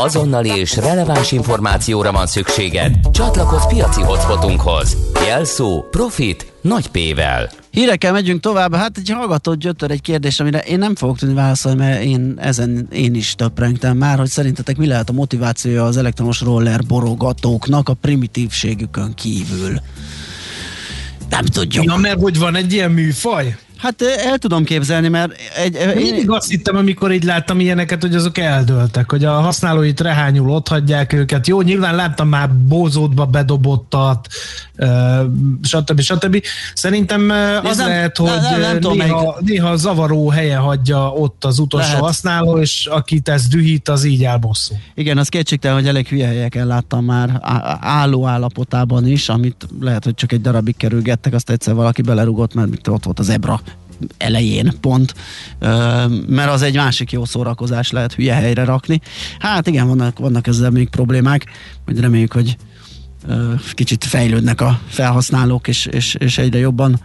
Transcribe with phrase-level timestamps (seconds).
[0.00, 4.96] Ha azonnali és releváns információra van szükséged, csatlakozz piaci hotspotunkhoz.
[5.26, 7.50] Jelszó Profit nagy P-vel.
[7.70, 8.74] Hírekkel megyünk tovább.
[8.74, 12.88] Hát egy hallgató gyötör egy kérdés, amire én nem fogok tudni válaszolni, mert én ezen
[12.92, 17.94] én is töprengtem már, hogy szerintetek mi lehet a motivációja az elektromos roller borogatóknak a
[17.94, 19.80] primitívségükön kívül.
[21.30, 21.84] Nem tudjuk.
[21.84, 23.56] Ja, mert hogy van egy ilyen műfaj?
[23.80, 25.32] Hát el tudom képzelni, mert...
[25.56, 30.00] Egy, én mindig azt hittem, amikor így láttam ilyeneket, hogy azok eldőltek, hogy a használóit
[30.00, 31.46] rehányul ott hagyják őket.
[31.46, 34.28] Jó, nyilván láttam már bózódba bedobottat,
[35.62, 36.00] stb.
[36.00, 36.42] stb.
[36.74, 37.30] Szerintem
[37.64, 41.86] az nem, lehet, hogy nem, nem, nem néha, néha zavaró helye hagyja ott az utolsó
[41.86, 42.02] lehet.
[42.02, 44.76] használó, és akit ez dühít, az így elbosszul.
[44.94, 47.40] Igen, az kétségtelen, hogy elég hülye helyeken láttam már
[47.80, 52.88] álló állapotában is, amit lehet, hogy csak egy darabig kerülgettek, azt egyszer valaki belerugott, mert
[52.88, 53.60] ott volt az ebra
[54.18, 55.14] elején pont,
[56.26, 59.00] mert az egy másik jó szórakozás lehet hülye helyre rakni.
[59.38, 61.46] Hát igen, vannak, vannak ezzel még problémák,
[61.84, 62.56] hogy reméljük, hogy
[63.72, 67.00] kicsit fejlődnek a felhasználók, és, és, és egyre jobban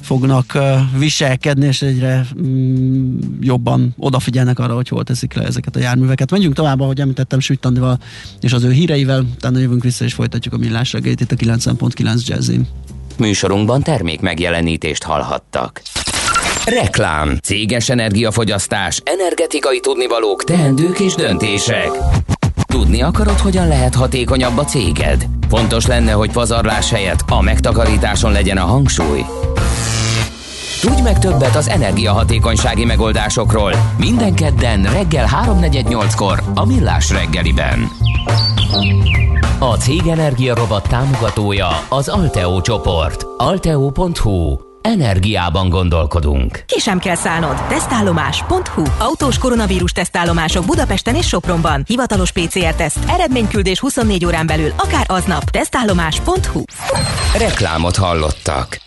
[0.00, 0.58] fognak
[0.98, 6.30] viselkedni, és egyre mm, jobban odafigyelnek arra, hogy hol teszik le ezeket a járműveket.
[6.30, 7.98] Menjünk tovább, ahogy említettem, Süt Andival
[8.40, 12.26] és az ő híreivel, utána jövünk vissza, és folytatjuk a millás reggelyt itt a 90.9
[12.26, 12.68] Jazzin.
[13.18, 15.82] Műsorunkban termék megjelenítést hallhattak.
[16.64, 21.90] Reklám, céges energiafogyasztás, energetikai tudnivalók, teendők és döntések.
[22.66, 25.26] Tudni akarod, hogyan lehet hatékonyabb a céged?
[25.48, 29.24] Fontos lenne, hogy pazarlás helyett a megtakarításon legyen a hangsúly.
[30.80, 37.88] Tudj meg többet az energiahatékonysági megoldásokról minden kedden reggel 3.48-kor a Millás reggeliben.
[39.58, 43.24] A Cég Energia Robot támogatója az Alteo csoport.
[43.36, 46.62] Alteo.hu Energiában gondolkodunk.
[46.66, 47.66] Ki sem kell szállnod.
[47.68, 51.84] Tesztállomás.hu Autós koronavírus tesztállomások Budapesten és Sopronban.
[51.86, 52.98] Hivatalos PCR-teszt.
[53.08, 55.50] Eredményküldés 24 órán belül, akár aznap.
[55.50, 56.62] Tesztállomás.hu
[57.38, 58.80] Reklámot hallottak.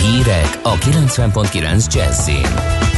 [0.00, 2.91] Hírek a 90.9 Jazzin.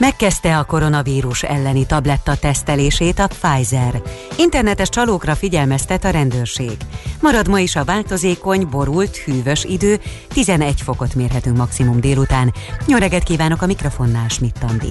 [0.00, 4.02] Megkezdte a koronavírus elleni tabletta tesztelését a Pfizer.
[4.36, 6.76] Internetes csalókra figyelmeztet a rendőrség.
[7.20, 12.54] Marad ma is a változékony, borult, hűvös idő, 11 fokot mérhetünk maximum délután.
[12.86, 14.90] Jó reggelt kívánok a mikrofonnál, Schmidt-Tandi.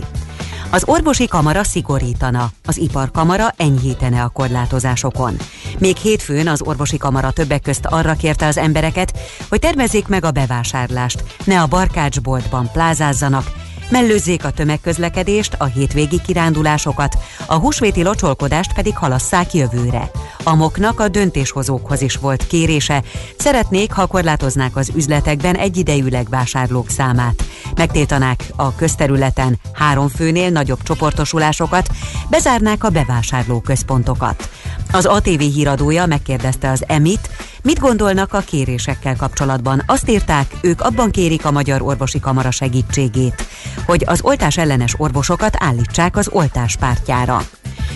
[0.70, 5.36] Az orvosi kamara szigorítana, az iparkamara enyhítene a korlátozásokon.
[5.80, 10.32] Még hétfőn az orvosi kamara többek közt arra kérte az embereket, hogy tervezzék meg a
[10.32, 13.52] bevásárlást, ne a barkácsboltban plázázzanak,
[13.90, 20.12] mellőzzék a tömegközlekedést, a hétvégi kirándulásokat, a húsvéti locsolkodást pedig halasszák jövőre.
[20.44, 23.04] A moknak a döntéshozókhoz is volt kérése,
[23.38, 27.44] szeretnék, ha korlátoznák az üzletekben egyidejűleg vásárlók számát.
[27.76, 31.90] Megtiltanák a közterületen három főnél nagyobb csoportosulásokat,
[32.30, 34.50] bezárnák a bevásárló központokat.
[34.92, 37.30] Az ATV híradója megkérdezte az EMIT,
[37.64, 39.84] mit gondolnak a kérésekkel kapcsolatban.
[39.86, 43.48] Azt írták, ők abban kérik a Magyar Orvosi Kamara segítségét,
[43.86, 47.42] hogy az oltás ellenes orvosokat állítsák az oltás pártjára.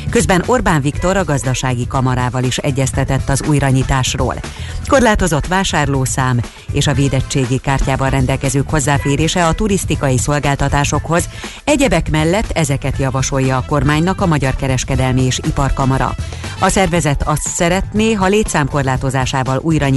[0.10, 4.36] Közben Orbán Viktor a gazdasági kamarával is egyeztetett az újranyitásról.
[4.88, 6.40] Korlátozott vásárlószám
[6.72, 11.30] és a védettségi kártyával rendelkezők hozzáférése a turisztikai szolgáltatásokhoz,
[11.64, 16.16] egyebek mellett ezeket javasolja a kormánynak a Magyar Kereskedelmi és Iparkamara.
[16.60, 19.88] A szervezet azt szeretné, ha létszámkorlátozásával újra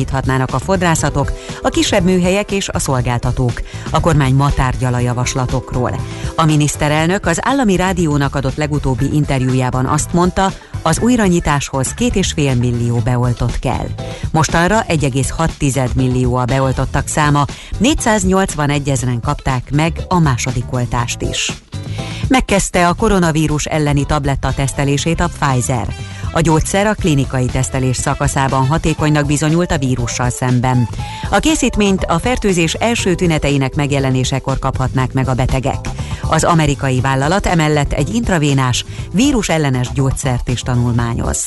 [0.52, 1.32] a fodrászatok,
[1.62, 3.62] a kisebb műhelyek és a szolgáltatók.
[3.90, 5.75] A kormány ma tárgyal a javaslatokról.
[6.36, 13.58] A miniszterelnök az állami rádiónak adott legutóbbi interjújában azt mondta, az újranyitáshoz 2,5 millió beoltott
[13.58, 13.86] kell.
[14.32, 17.44] Mostanra 1,6 millió a beoltottak száma,
[17.78, 21.52] 481 ezeren kapták meg a második oltást is.
[22.28, 25.94] Megkezdte a koronavírus elleni tabletta tesztelését a Pfizer.
[26.32, 30.88] A gyógyszer a klinikai tesztelés szakaszában hatékonynak bizonyult a vírussal szemben.
[31.30, 35.88] A készítményt a fertőzés első tüneteinek megjelenésekor kaphatnák meg a betegek.
[36.22, 41.44] Az amerikai vállalat emellett egy intravénás, vírus ellenes gyógyszert is tanulmányoz.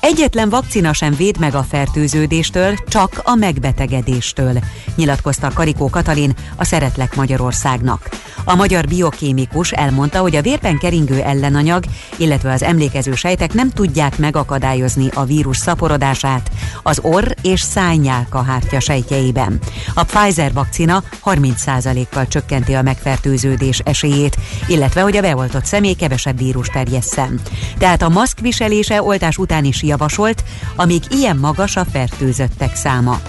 [0.00, 4.58] Egyetlen vakcina sem véd meg a fertőződéstől, csak a megbetegedéstől,
[4.96, 8.08] nyilatkozta Karikó Katalin, a Szeretlek Magyarországnak.
[8.44, 11.84] A magyar biokémikus elmondta, hogy a vérben keringő ellenanyag,
[12.16, 16.50] illetve az emlékező sejtek nem tudják megakadályozni a vírus szaporodását
[16.82, 19.58] az orr és szájnyálka hártya sejtjeiben.
[19.94, 24.36] A Pfizer vakcina 30%-kal csökkenti a megfertőződés esélyét,
[24.66, 27.40] illetve hogy a beoltott személy kevesebb vírus terjesszen.
[27.78, 30.44] Tehát a maszk viselése oltás után is javasolt,
[30.76, 33.20] amíg ilyen magas a fertőzöttek száma.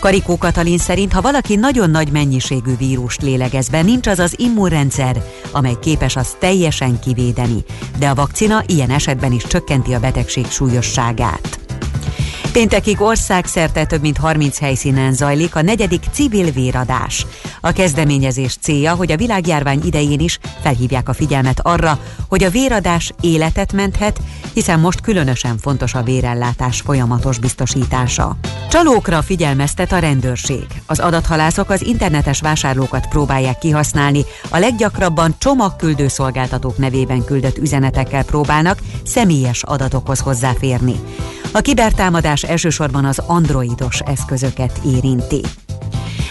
[0.00, 4.58] Karikó Katalin szerint, ha valaki nagyon nagy mennyiségű vírust lélegez be, nincs az az immun
[4.60, 5.22] immunrendszer,
[5.52, 7.64] amely képes az teljesen kivédeni,
[7.98, 11.59] de a vakcina ilyen esetben is csökkenti a betegség súlyosságát.
[12.52, 17.26] Péntekig országszerte több mint 30 helyszínen zajlik a negyedik civil véradás.
[17.60, 21.98] A kezdeményezés célja, hogy a világjárvány idején is felhívják a figyelmet arra,
[22.28, 24.20] hogy a véradás életet menthet,
[24.54, 28.36] hiszen most különösen fontos a vérellátás folyamatos biztosítása.
[28.70, 30.66] Csalókra figyelmeztet a rendőrség.
[30.86, 38.78] Az adathalászok az internetes vásárlókat próbálják kihasználni, a leggyakrabban csomagküldő szolgáltatók nevében küldött üzenetekkel próbálnak
[39.04, 40.94] személyes adatokhoz hozzáférni.
[41.52, 45.40] A kibertámadás elsősorban az androidos eszközöket érinti.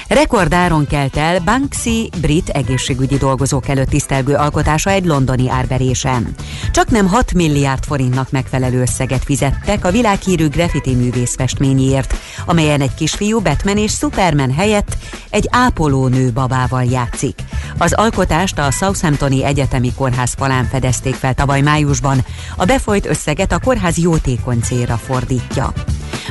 [0.09, 6.35] Rekordáron kelt el Banksy brit egészségügyi dolgozók előtt tisztelgő alkotása egy londoni árverésen.
[6.71, 12.15] Csak nem 6 milliárd forintnak megfelelő összeget fizettek a világhírű graffiti művész festményéért,
[12.45, 14.97] amelyen egy kisfiú Batman és Superman helyett
[15.29, 17.39] egy ápolónő babával játszik.
[17.77, 22.25] Az alkotást a Southamptoni Egyetemi Kórház falán fedezték fel tavaly májusban,
[22.55, 25.73] a befolyt összeget a kórház jótékony célra fordítja.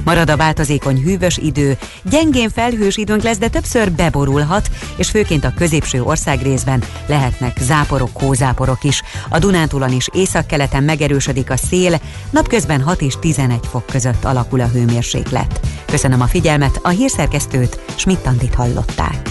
[0.05, 5.53] Marad a változékony hűvös idő, gyengén felhős időnk lesz, de többször beborulhat, és főként a
[5.57, 9.03] középső országrészben lehetnek záporok, hózáporok is.
[9.29, 14.69] A Dunántúlon is északkeleten megerősödik a szél, napközben 6 és 11 fok között alakul a
[14.69, 15.61] hőmérséklet.
[15.87, 19.31] Köszönöm a figyelmet, a hírszerkesztőt Schmidt-Tandit hallották.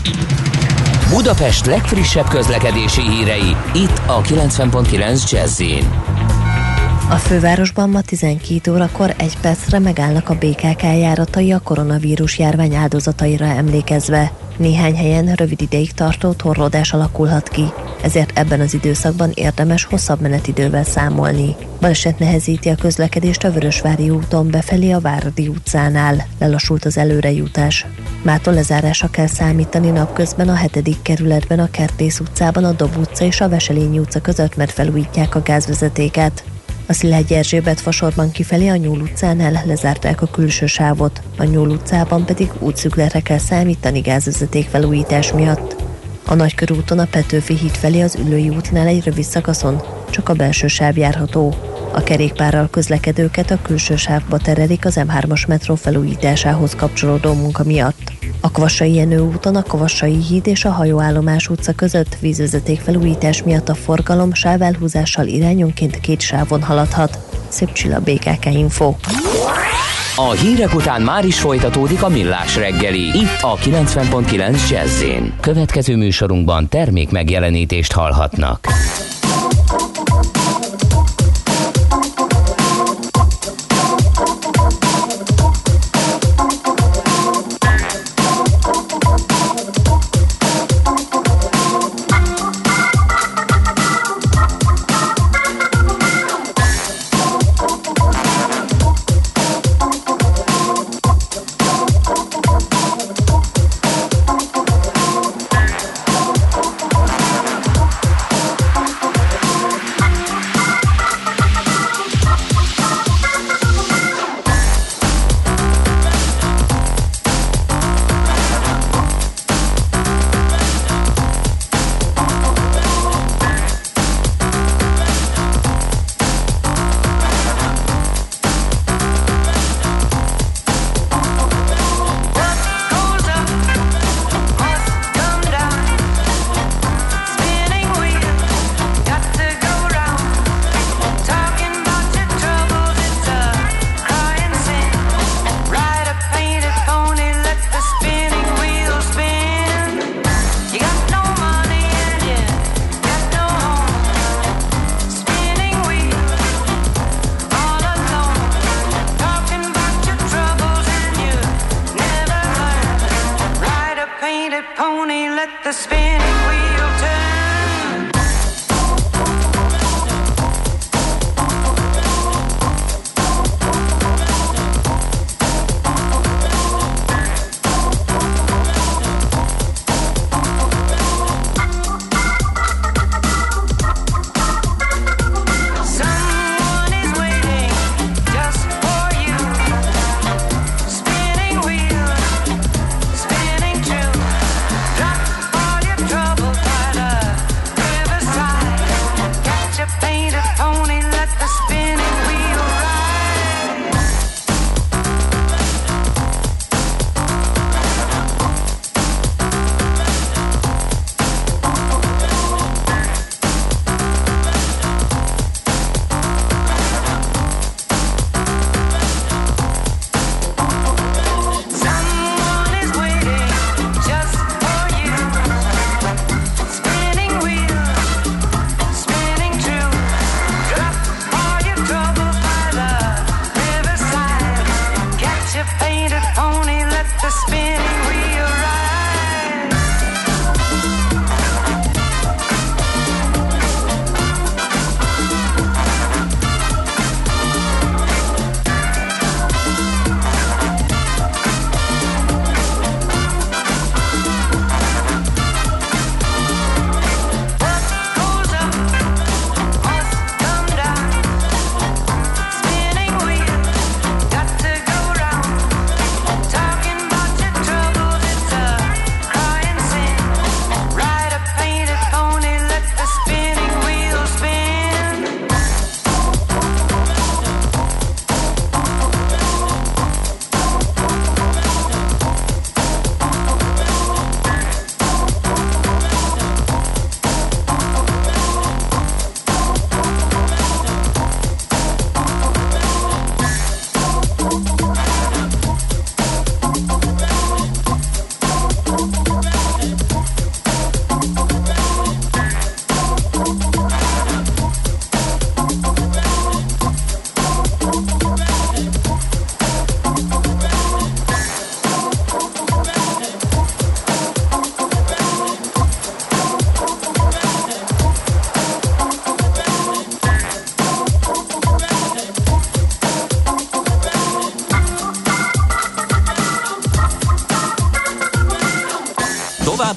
[1.09, 5.61] Budapest legfrissebb közlekedési hírei, itt a 90.9 jazz
[7.09, 13.45] a fővárosban ma 12 órakor egy percre megállnak a BKK járatai a koronavírus járvány áldozataira
[13.45, 14.31] emlékezve.
[14.57, 17.63] Néhány helyen rövid ideig tartó torlódás alakulhat ki,
[18.01, 21.55] ezért ebben az időszakban érdemes hosszabb menetidővel számolni.
[21.79, 26.27] Baleset nehezíti a közlekedést a Vörösvári úton befelé a Váradi utcánál.
[26.39, 27.85] Lelassult az előrejutás.
[28.23, 31.01] Mától lezárása kell számítani napközben a 7.
[31.01, 35.41] kerületben a Kertész utcában a Dob utca és a Veselényi utca között, mert felújítják a
[35.41, 36.43] gázvezetéket.
[36.89, 42.25] A Szilágyi Erzsébet fasorban kifelé a Nyúl utcánál lezárták a külső sávot, a Nyúl utcában
[42.25, 45.75] pedig útszükletre kell számítani gázvezeték felújítás miatt.
[46.25, 50.67] A Nagykörúton a Petőfi híd felé az Ülői útnál egy rövid szakaszon csak a belső
[50.67, 51.55] sáv járható.
[51.91, 58.11] A kerékpárral közlekedőket a külső sávba terelik az M3-as metró felújításához kapcsolódó munka miatt.
[58.41, 63.69] A Kvassai Jenő úton a Kvassai híd és a hajóállomás utca között vízvezeték felújítás miatt
[63.69, 67.19] a forgalom sávelhúzással irányonként két sávon haladhat.
[67.47, 68.95] Szép csilla BKK Info.
[70.15, 73.01] A hírek után már is folytatódik a millás reggeli.
[73.01, 75.03] Itt a 90.9 jazz
[75.41, 78.67] Következő műsorunkban termék megjelenítést hallhatnak.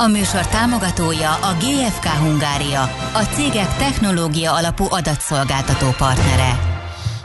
[0.00, 2.82] A műsor támogatója a GFK Hungária,
[3.14, 6.58] a cégek technológia alapú adatszolgáltató partnere.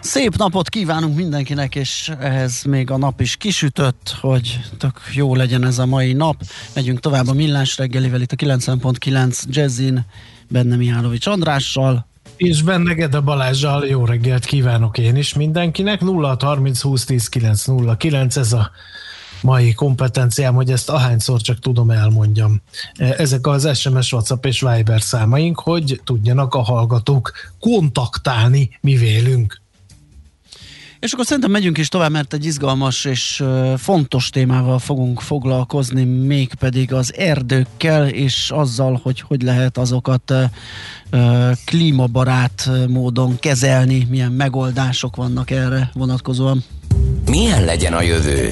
[0.01, 5.65] Szép napot kívánunk mindenkinek, és ehhez még a nap is kisütött, hogy tök jó legyen
[5.65, 6.36] ez a mai nap.
[6.75, 10.06] Megyünk tovább a Millás reggelivel itt a 90.9 Jazzin,
[10.48, 16.01] benne Mihálovics Andrással, és benne Gede Balázsjal jó reggelt kívánok én is mindenkinek.
[16.01, 18.72] 0 30 20 10 9 0 9 ez a
[19.44, 22.62] mai kompetenciám, hogy ezt ahányszor csak tudom elmondjam.
[22.98, 29.62] Ezek az SMS, WhatsApp és Viber számaink, hogy tudjanak a hallgatók kontaktálni mi vélünk.
[31.00, 33.44] És akkor szerintem megyünk is tovább, mert egy izgalmas és
[33.78, 40.34] fontos témával fogunk foglalkozni, mégpedig az erdőkkel, és azzal, hogy hogy lehet azokat
[41.66, 46.64] klímabarát módon kezelni, milyen megoldások vannak erre vonatkozóan.
[47.30, 48.52] Milyen legyen a jövő?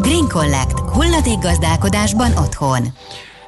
[0.00, 0.78] Green Collect.
[0.78, 2.82] Hulladék gazdálkodásban otthon.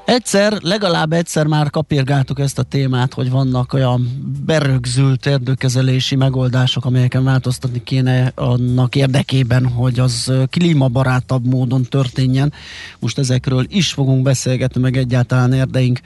[0.05, 4.09] Egyszer, legalább egyszer már kapirgáltuk ezt a témát, hogy vannak olyan
[4.47, 12.52] berögzült erdőkezelési megoldások, amelyeken változtatni kéne annak érdekében, hogy az klímabarátabb módon történjen.
[12.99, 16.00] Most ezekről is fogunk beszélgetni, meg egyáltalán erdeink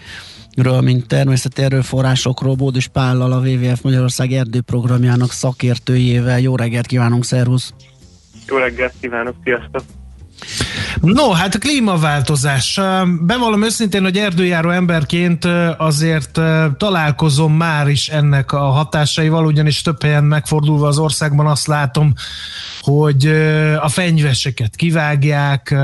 [0.56, 6.40] ről, mint természeti erőforrásokról, Bódis Pállal, a WWF Magyarország erdőprogramjának szakértőjével.
[6.40, 7.74] Jó reggelt kívánunk, szervusz!
[8.46, 9.82] Jó reggelt kívánok, sziasztok!
[11.00, 12.80] No, hát a klímaváltozás.
[13.20, 15.44] Bevallom őszintén, hogy erdőjáró emberként
[15.76, 16.40] azért
[16.76, 22.14] találkozom már is ennek a hatásaival, ugyanis több helyen megfordulva az országban azt látom,
[22.80, 23.26] hogy
[23.80, 25.74] a fenyveseket kivágják,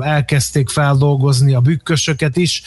[0.00, 2.62] elkezdték feldolgozni a bükkösöket is,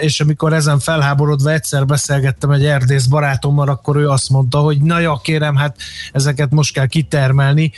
[0.00, 4.98] és amikor ezen felháborodva egyszer beszélgettem egy erdész barátommal, akkor ő azt mondta, hogy na
[4.98, 5.76] ja, kérem, hát
[6.12, 7.72] ezeket most kell kitermelni,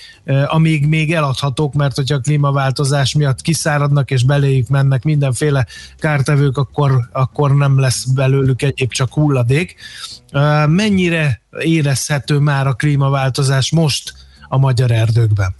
[0.46, 5.66] amíg még eladhatók, mert hogyha a klímaváltozás miatt kiszáradnak és beléjük mennek mindenféle
[5.98, 9.74] kártevők, akkor, akkor nem lesz belőlük egyéb csak hulladék.
[10.66, 14.12] Mennyire érezhető már a klímaváltozás most
[14.48, 15.54] a magyar erdőkben?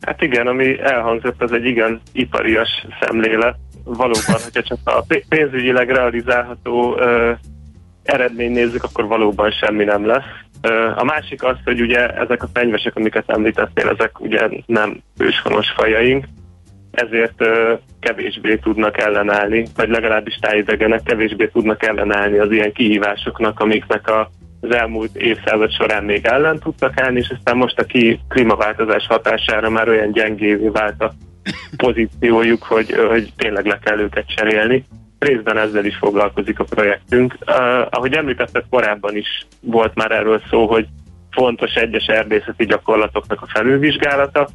[0.00, 6.98] Hát igen, ami elhangzott, ez egy igen iparias szemlélet valóban, hogyha csak a pénzügyileg realizálható
[6.98, 7.32] ö,
[8.02, 10.24] eredmény nézzük, akkor valóban semmi nem lesz.
[10.60, 15.70] Ö, a másik az, hogy ugye ezek a fenyvesek, amiket említettél, ezek ugye nem őshonos
[15.70, 16.24] fajaink,
[16.90, 24.08] ezért ö, kevésbé tudnak ellenállni, vagy legalábbis tájidegenek kevésbé tudnak ellenállni az ilyen kihívásoknak, amiknek
[24.08, 29.06] a az elmúlt évszázad során még ellen tudtak állni, és aztán most a ki klímaváltozás
[29.06, 31.12] hatására már olyan gyengévé vált a
[31.76, 34.84] pozíciójuk, hogy, hogy tényleg le kell őket cserélni.
[35.18, 37.36] Részben ezzel is foglalkozik a projektünk.
[37.46, 37.56] Uh,
[37.90, 40.86] ahogy említetted, korábban is volt már erről szó, hogy
[41.30, 44.48] fontos egyes erdészeti gyakorlatoknak a felülvizsgálata.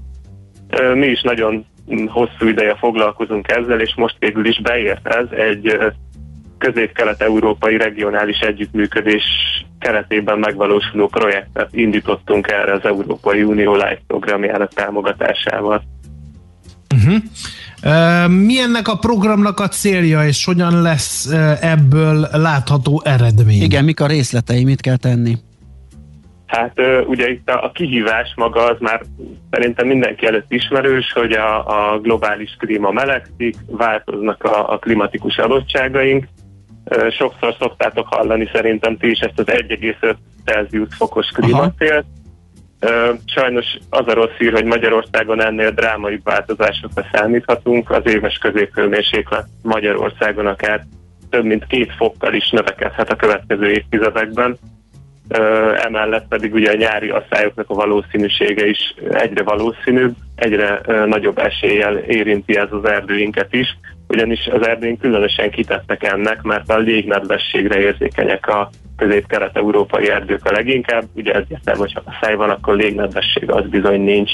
[0.79, 1.65] Uh, mi is nagyon
[2.07, 5.85] hosszú ideje foglalkozunk ezzel, és most végül is beért ez egy uh,
[6.57, 9.23] közép-kelet-európai regionális együttműködés
[9.79, 15.83] keretében megvalósuló projektet indítottunk erre az Európai Unió Live programjának támogatásával.
[16.93, 17.21] Uh-huh.
[18.45, 21.31] Mi ennek a programnak a célja, és hogyan lesz
[21.61, 23.61] ebből látható eredmény?
[23.61, 25.37] Igen, mik a részletei, mit kell tenni?
[26.51, 29.01] Hát ugye itt a, a kihívás maga az már
[29.51, 36.27] szerintem mindenki előtt ismerős, hogy a, a globális klíma melegszik, változnak a, a klimatikus adottságaink.
[37.09, 42.05] Sokszor szoktátok hallani szerintem ti is ezt az 1,5 Celsius fokos klímacélt.
[43.25, 47.89] Sajnos az a rossz hír, hogy Magyarországon ennél drámai változásokra számíthatunk.
[47.89, 50.85] Az éves középhőmérséklet Magyarországon akár
[51.29, 54.57] több mint két fokkal is növekedhet a következő évtizedekben.
[55.75, 62.57] Emellett pedig ugye a nyári asszályoknak a valószínűsége is egyre valószínűbb, egyre nagyobb eséllyel érinti
[62.57, 63.77] ez az erdőinket is.
[64.11, 71.03] Ugyanis az erdén különösen kitettek ennek, mert a légnedvességre érzékenyek a közép-kelet-európai erdők a leginkább,
[71.13, 74.31] ugye ez értem, hogyha a száj van, akkor légnedvesség az bizony nincs.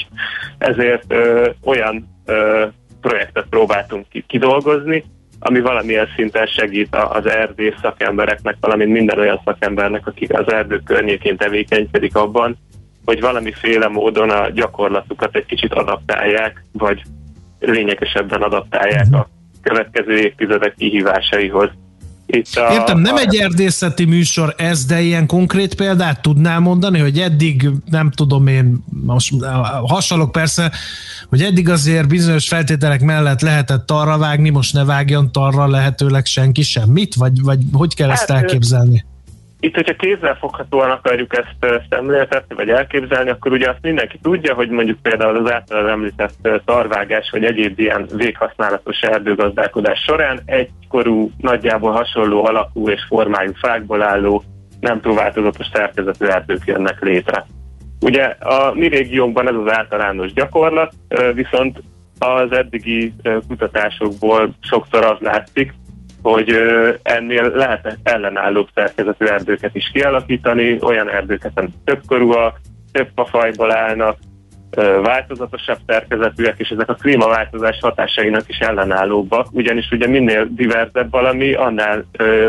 [0.58, 2.66] Ezért ö, olyan ö,
[3.00, 5.04] projektet próbáltunk kidolgozni,
[5.38, 11.36] ami valamilyen szinten segít az erdész szakembereknek, valamint minden olyan szakembernek, akik az erdő környékén
[11.36, 12.56] tevékenykedik abban,
[13.04, 17.02] hogy valamiféle módon a gyakorlatukat egy kicsit adaptálják, vagy
[17.60, 19.28] lényegesebben adaptálják a
[19.68, 21.70] következő évtizedek kihívásaihoz.
[22.26, 23.18] Itt a, Értem, nem a...
[23.18, 28.84] egy erdészeti műsor ez, de ilyen konkrét példát tudnál mondani, hogy eddig, nem tudom én,
[29.04, 29.32] most
[29.82, 30.72] hasonlok persze,
[31.28, 36.62] hogy eddig azért bizonyos feltételek mellett lehetett arra vágni, most ne vágjon arra lehetőleg senki
[36.62, 39.04] semmit, vagy, vagy hogy kell hát, ezt elképzelni?
[39.60, 44.68] Itt, hogyha kézzel foghatóan akarjuk ezt szemléltetni, vagy elképzelni, akkor ugye azt mindenki tudja, hogy
[44.68, 52.44] mondjuk például az általán említett tarvágás, vagy egyéb ilyen véghasználatos erdőgazdálkodás során egykorú, nagyjából hasonló
[52.44, 54.42] alakú és formájú fákból álló,
[54.80, 57.46] nem túl változatos szerkezetű erdők jönnek létre.
[58.00, 60.92] Ugye a mi régiónkban ez az általános gyakorlat,
[61.34, 61.82] viszont
[62.18, 63.14] az eddigi
[63.48, 65.74] kutatásokból sokszor az látszik,
[66.22, 66.56] hogy
[67.02, 72.60] ennél lehet ellenállóbb szerkezetű erdőket is kialakítani, olyan erdőket, amik többkorúak,
[72.92, 74.16] több fajból állnak,
[75.02, 82.04] változatosabb szerkezetűek, és ezek a klímaváltozás hatásainak is ellenállóbbak, ugyanis ugye minél diverzebb valami, annál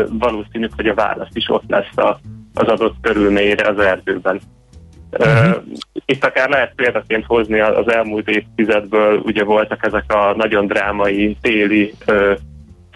[0.08, 2.18] valószínűbb, hogy a válasz is ott lesz a,
[2.54, 4.40] az adott körülményre az erdőben.
[5.18, 5.62] Uh-huh.
[6.04, 11.94] Itt akár lehet példaként hozni az elmúlt évtizedből, ugye voltak ezek a nagyon drámai téli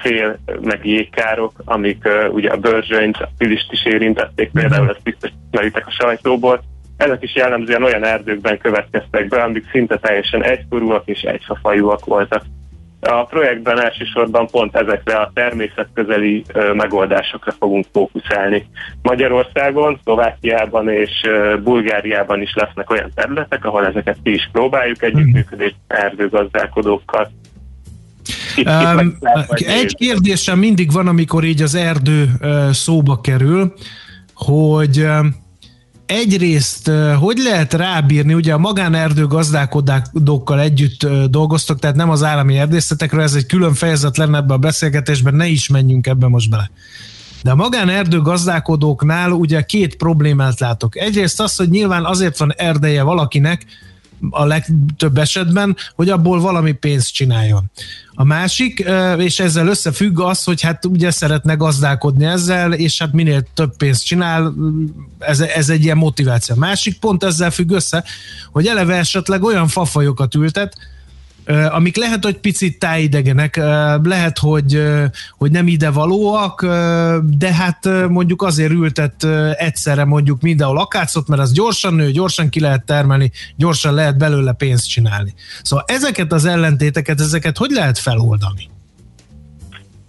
[0.04, 4.60] fél meg jégkárok, amik uh, ugye a börzsönyt, a pilist is érintették, mhm.
[4.60, 6.62] például ezt biztos ismeritek a sajtóból.
[6.96, 12.42] Ezek is jellemzően olyan erdőkben következtek be, amik szinte teljesen egykorúak és egyfafajúak voltak.
[13.00, 18.66] A projektben elsősorban pont ezekre a természetközeli uh, megoldásokra fogunk fókuszálni.
[19.02, 25.74] Magyarországon, Szlovákiában és uh, Bulgáriában is lesznek olyan területek, ahol ezeket ki is próbáljuk együttműködés
[25.86, 27.30] erdőgazdálkodókkal.
[28.56, 29.16] Um,
[29.56, 32.30] egy kérdésem mindig van, amikor így az erdő
[32.72, 33.74] szóba kerül,
[34.34, 35.06] hogy
[36.06, 43.22] egyrészt hogy lehet rábírni, ugye a magánerdő gazdálkodókkal együtt dolgoztok, tehát nem az állami erdészetekről,
[43.22, 46.70] ez egy külön fejezet lenne ebbe a beszélgetésben, ne is menjünk ebbe most bele.
[47.42, 50.96] De a magánerdő gazdálkodóknál ugye két problémát látok.
[50.96, 53.64] Egyrészt az, hogy nyilván azért van erdeje valakinek,
[54.30, 57.70] a legtöbb esetben, hogy abból valami pénzt csináljon.
[58.14, 58.84] A másik,
[59.18, 64.04] és ezzel összefügg az, hogy hát ugye szeretne gazdálkodni ezzel, és hát minél több pénzt
[64.04, 64.54] csinál,
[65.18, 66.54] ez, ez egy ilyen motiváció.
[66.54, 68.04] A másik pont ezzel függ össze,
[68.52, 70.76] hogy eleve esetleg olyan fafajokat ültet,
[71.46, 73.56] amik lehet, hogy picit tájidegenek,
[74.02, 74.82] lehet, hogy,
[75.38, 76.62] hogy nem ide valóak,
[77.22, 82.60] de hát mondjuk azért ültet egyszerre mondjuk mindenhol akácot, mert az gyorsan nő, gyorsan ki
[82.60, 85.34] lehet termelni, gyorsan lehet belőle pénzt csinálni.
[85.62, 88.72] Szóval ezeket az ellentéteket, ezeket hogy lehet feloldani?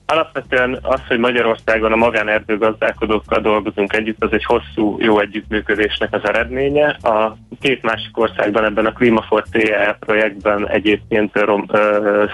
[0.08, 6.88] Alapvetően az, hogy Magyarországon a magánerdőgazdálkodókkal dolgozunk együtt, az egy hosszú, jó együttműködésnek az eredménye.
[6.88, 11.65] A két másik országban ebben a Klímafort TEL projektben egyébként Rom,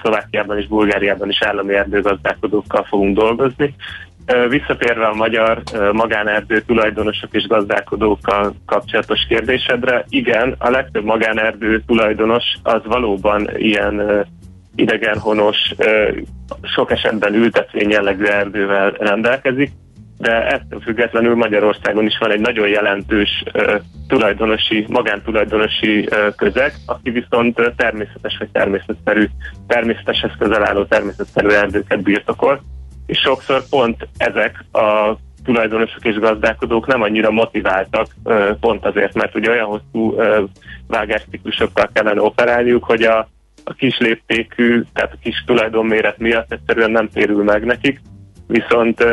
[0.02, 3.76] Szlovákiában és Bulgáriában is állami erdőgazdálkodókkal fogunk dolgozni.
[4.50, 12.82] Visszatérve a magyar magánerdő tulajdonosok és gazdálkodókkal kapcsolatos kérdésedre, igen, a legtöbb magánerdő tulajdonos az
[12.86, 14.26] valóban ilyen
[14.82, 15.74] idegenhonos,
[16.62, 19.72] sok esetben ültetvény jellegű erdővel rendelkezik,
[20.18, 23.44] de ettől függetlenül Magyarországon is van egy nagyon jelentős
[24.08, 29.26] tulajdonosi, magántulajdonosi közeg, aki viszont természetes vagy természetszerű,
[29.68, 32.62] természeteshez közel álló természetszerű erdőket birtokol,
[33.06, 38.08] és sokszor pont ezek a tulajdonosok és gazdálkodók nem annyira motiváltak,
[38.60, 40.16] pont azért, mert ugye olyan hosszú
[40.88, 43.28] vágásciklusokkal kellene operálniuk, hogy a
[43.64, 48.02] a kis léptékű, tehát a kis tulajdonméret miatt egyszerűen nem térül meg nekik,
[48.48, 49.04] viszont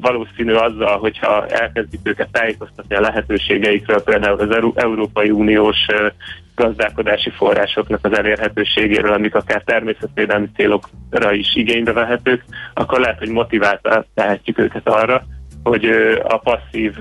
[0.00, 5.76] valószínű azzal, hogyha elkezdjük őket tájékoztatni a lehetőségeikről, például az Európai Uniós
[6.54, 12.44] gazdálkodási forrásoknak az elérhetőségéről, amik akár természetvédelmi célokra is igénybe vehetők,
[12.74, 15.22] akkor lehet, hogy motiválta tehetjük őket arra,
[15.62, 15.84] hogy
[16.22, 16.94] a passzív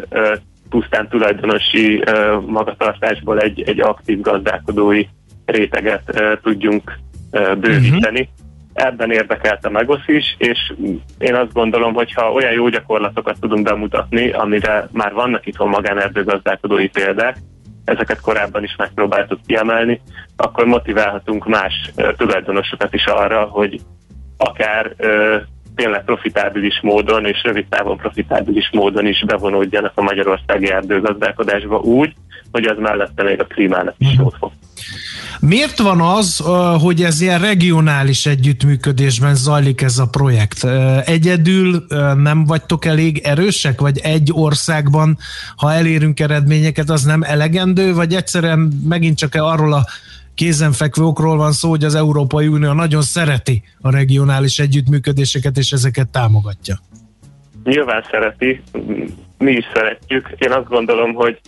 [0.70, 2.04] pusztán tulajdonosi
[2.46, 5.06] magatartásból egy, egy aktív gazdálkodói
[5.52, 7.00] réteget tudjunk
[7.32, 8.20] bővíteni.
[8.20, 8.46] Uh-huh.
[8.74, 10.74] Ebben érdekelt a Megosz is, és
[11.18, 16.88] én azt gondolom, hogy ha olyan jó gyakorlatokat tudunk bemutatni, amire már vannak itthon magánerdőgazdálkodói
[16.88, 17.38] példák,
[17.86, 20.02] ezeket korábban is megpróbáltuk kiemelni,
[20.36, 23.82] akkor motiválhatunk más tulajdonosokat is arra, hogy
[24.38, 25.38] akár ö,
[25.76, 32.14] tényleg profitábilis módon és rövid távon profitábilis módon is bevonódjanak a magyarországi erdőgazdálkodásba úgy,
[32.52, 34.52] hogy az mellette még a klímának is jót fog.
[35.40, 36.44] Miért van az,
[36.82, 40.64] hogy ez ilyen regionális együttműködésben zajlik ez a projekt?
[41.06, 41.86] Egyedül
[42.18, 45.18] nem vagytok elég erősek, vagy egy országban,
[45.56, 49.86] ha elérünk eredményeket, az nem elegendő, vagy egyszerűen megint csak arról a
[50.36, 56.08] kézenfekvő okról van szó, hogy az Európai Unió nagyon szereti a regionális együttműködéseket, és ezeket
[56.08, 56.80] támogatja.
[57.64, 58.62] Nyilván szereti,
[59.38, 60.30] mi is szeretjük.
[60.38, 61.40] Én azt gondolom, hogy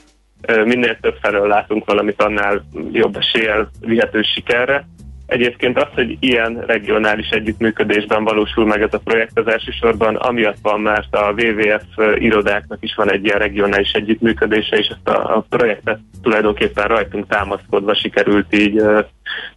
[0.48, 4.88] minél több felől látunk valamit, annál jobb eséllyel vihető sikerre.
[5.26, 10.82] Egyébként az, hogy ilyen regionális együttműködésben valósul meg ez a projekt, az elsősorban amiatt van,
[10.82, 16.00] mert a WWF irodáknak is van egy ilyen regionális együttműködése, és ezt a, a projektet
[16.22, 18.82] tulajdonképpen rajtunk támaszkodva sikerült így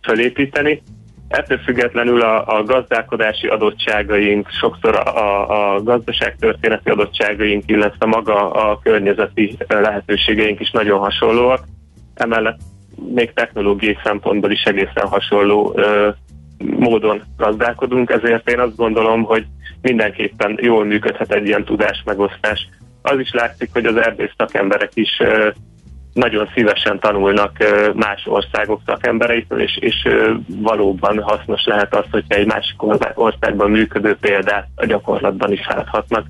[0.01, 0.83] felépíteni.
[1.33, 9.57] Ettől függetlenül a, a gazdálkodási adottságaink, sokszor a, a gazdaságtörténeti adottságaink, illetve maga a környezeti
[9.69, 11.65] lehetőségeink is nagyon hasonlóak.
[12.15, 12.59] Emellett
[13.15, 16.09] még technológiai szempontból is egészen hasonló ö,
[16.59, 19.47] módon gazdálkodunk, ezért én azt gondolom, hogy
[19.83, 22.69] mindenképpen jól működhet egy ilyen tudásmegosztás.
[23.03, 25.49] Az is látszik, hogy az erdész szakemberek is ö,
[26.13, 27.57] nagyon szívesen tanulnak
[27.95, 30.09] más országok szakembereitől, és, és
[30.47, 32.83] valóban hasznos lehet az, hogyha egy másik
[33.15, 36.27] országban működő példát a gyakorlatban is láthatnak.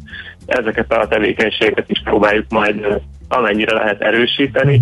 [0.46, 4.80] Ezeket a tevékenységeket is próbáljuk majd amennyire lehet erősíteni.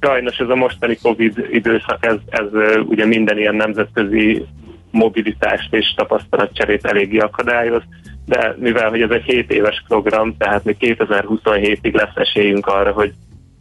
[0.00, 2.46] Sajnos ez a mostani Covid időszak, ez, ez
[2.84, 4.44] ugye minden ilyen nemzetközi
[4.90, 7.82] mobilitást és tapasztalatcserét eléggé akadályoz,
[8.26, 13.12] de mivel hogy ez egy 7 éves program, tehát még 2027-ig lesz esélyünk arra, hogy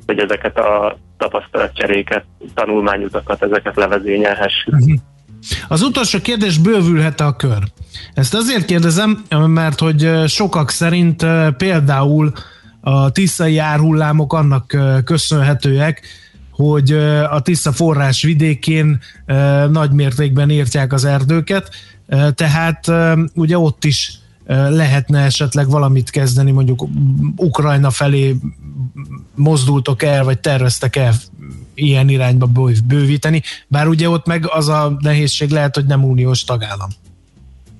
[0.05, 4.73] hogy ezeket a tapasztalatcseréket, tanulmányutakat, ezeket levezényelhessük.
[4.73, 4.99] Uh-huh.
[5.67, 7.63] Az utolsó kérdés bővülhet a kör.
[8.13, 11.25] Ezt azért kérdezem, mert hogy sokak szerint
[11.57, 12.31] például
[12.81, 16.01] a tiszai árhullámok annak köszönhetőek,
[16.51, 16.91] hogy
[17.29, 18.99] a Tisza forrás vidékén
[19.69, 21.69] nagy mértékben írtják az erdőket,
[22.35, 22.91] tehát
[23.33, 24.20] ugye ott is
[24.69, 26.83] lehetne esetleg valamit kezdeni, mondjuk
[27.35, 28.35] Ukrajna felé
[29.35, 31.13] mozdultok el, vagy terveztek el
[31.73, 32.47] ilyen irányba
[32.85, 36.89] bővíteni, bár ugye ott meg az a nehézség lehet, hogy nem uniós tagállam.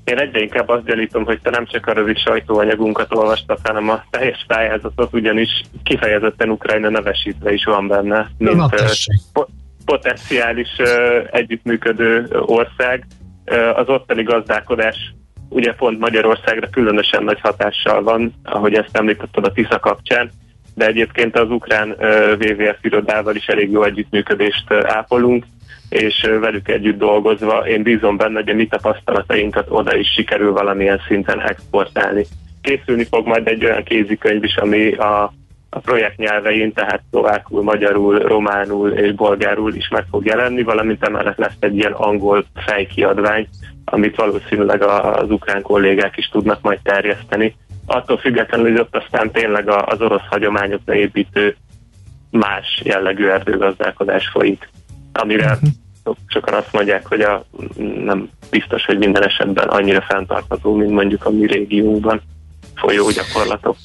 [0.04, 4.04] Én egyre inkább azt gyanítom, hogy te nem csak a rövid sajtóanyagunkat olvastad, hanem a
[4.10, 5.50] teljes pályázatot, ugyanis
[5.84, 8.70] kifejezetten Ukrajna nevesítve is van benne, mint Na,
[9.34, 9.50] po-
[9.86, 10.70] potenciális
[11.32, 13.08] együttműködő ország.
[13.76, 15.14] Az ottani gazdálkodás
[15.52, 20.32] ugye pont Magyarországra különösen nagy hatással van, ahogy ezt említetted a TISZA kapcsán,
[20.76, 21.96] de egyébként az ukrán
[22.40, 25.46] WWF irodával is elég jó együttműködést ápolunk,
[25.90, 31.02] és velük együtt dolgozva én bízom benne, hogy a mi tapasztalatainkat oda is sikerül valamilyen
[31.08, 32.26] szinten exportálni.
[32.62, 35.34] Készülni fog majd egy olyan kézikönyv is, ami a,
[35.70, 41.38] a projekt nyelvein, tehát szlovákul, magyarul, románul és bolgárul is meg fog jelenni, valamint emellett
[41.38, 43.48] lesz egy ilyen angol fejkiadvány,
[43.86, 47.56] amit valószínűleg az ukrán kollégák is tudnak majd terjeszteni.
[47.86, 51.56] Attól függetlenül, hogy ott aztán tényleg az orosz hagyományokra építő
[52.32, 54.70] más jellegű erdőgazdálkodás folyik,
[55.14, 55.58] amire
[56.04, 56.16] uh-huh.
[56.28, 57.44] sokan azt mondják, hogy a,
[58.04, 62.22] nem biztos, hogy minden esetben annyira fenntartható, mint mondjuk a mi régiónkban
[62.76, 63.76] folyó gyakorlatok.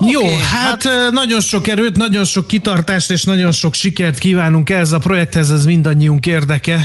[0.00, 4.70] Jó, okay, hát, hát nagyon sok erőt, nagyon sok kitartást és nagyon sok sikert kívánunk
[4.70, 6.80] ehhez a projekthez, ez mindannyiunk érdeke,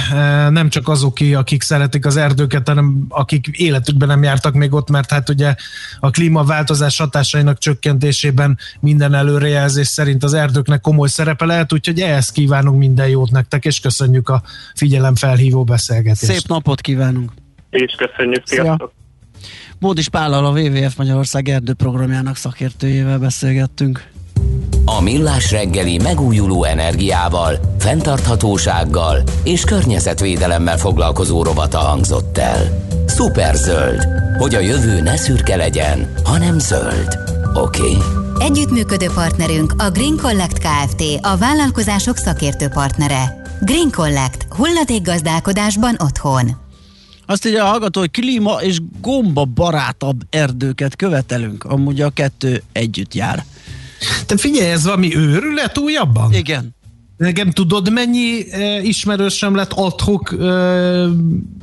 [0.50, 5.12] nem csak azok, akik szeretik az erdőket, hanem akik életükben nem jártak még ott, mert
[5.12, 5.56] hát ugye
[6.00, 12.78] a klímaváltozás hatásainak csökkentésében minden előrejelzés szerint az erdőknek komoly szerepe lehet, úgyhogy ehhez kívánunk
[12.78, 14.42] minden jót nektek, és köszönjük a
[14.76, 16.32] figyelemfelhívó beszélgetést.
[16.32, 17.32] Szép napot kívánunk!
[17.70, 18.78] És köszönjük, sziasztok!
[18.78, 19.06] Szia.
[19.80, 24.10] Bódis Pállal a WWF Magyarország erdőprogramjának szakértőjével beszélgettünk.
[24.86, 32.88] A Millás reggeli megújuló energiával, fenntarthatósággal és környezetvédelemmel foglalkozó rovata hangzott el.
[33.54, 37.18] zöld, hogy a jövő ne szürke legyen, hanem zöld.
[37.54, 37.80] Oké?
[37.82, 37.98] Okay?
[38.40, 41.04] Együttműködő partnerünk a Green Collect Kft.
[41.22, 43.42] a vállalkozások szakértő partnere.
[43.62, 44.48] Green Collect.
[44.50, 46.67] Hulladékgazdálkodásban otthon.
[47.30, 51.64] Azt írja a hallgató, hogy klíma és gomba barátabb erdőket követelünk.
[51.64, 53.44] Amúgy a kettő együtt jár.
[54.26, 56.34] Te figyelj, ez valami őrület újabban?
[56.34, 56.76] Igen.
[57.18, 60.46] Nekem tudod, mennyi e, ismerősöm lett adhok, e,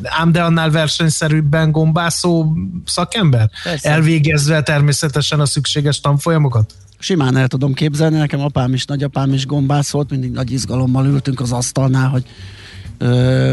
[0.03, 2.53] ám de annál versenyszerűbben gombászó
[2.85, 3.51] szakember?
[3.63, 3.91] Persze.
[3.91, 6.75] Elvégezve természetesen a szükséges tanfolyamokat?
[6.99, 11.41] Simán el tudom képzelni, nekem apám is, nagyapám is gombász volt, mindig nagy izgalommal ültünk
[11.41, 12.25] az asztalnál, hogy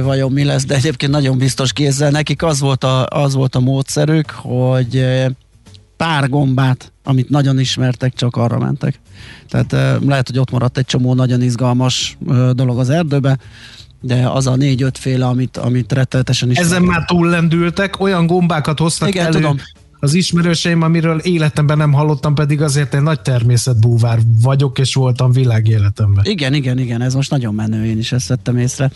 [0.03, 2.09] vajon mi lesz, de egyébként nagyon biztos kézzel.
[2.09, 5.05] Nekik az volt a, az volt a módszerük, hogy
[5.97, 8.99] pár gombát, amit nagyon ismertek, csak arra mentek.
[9.49, 12.17] Tehát lehet, hogy ott maradt egy csomó nagyon izgalmas
[12.51, 13.37] dolog az erdőbe,
[14.01, 16.57] de az a négy-öt féle, amit, amit rettenetesen is.
[16.57, 19.57] Ezen már túllendültek, olyan gombákat hoztak Igen, elő, tudom.
[20.03, 26.25] Az ismerőseim, amiről életemben nem hallottam, pedig azért egy nagy természetbúvár vagyok, és voltam világéletemben.
[26.25, 28.91] Igen, igen, igen, ez most nagyon menő, én is ezt vettem észre.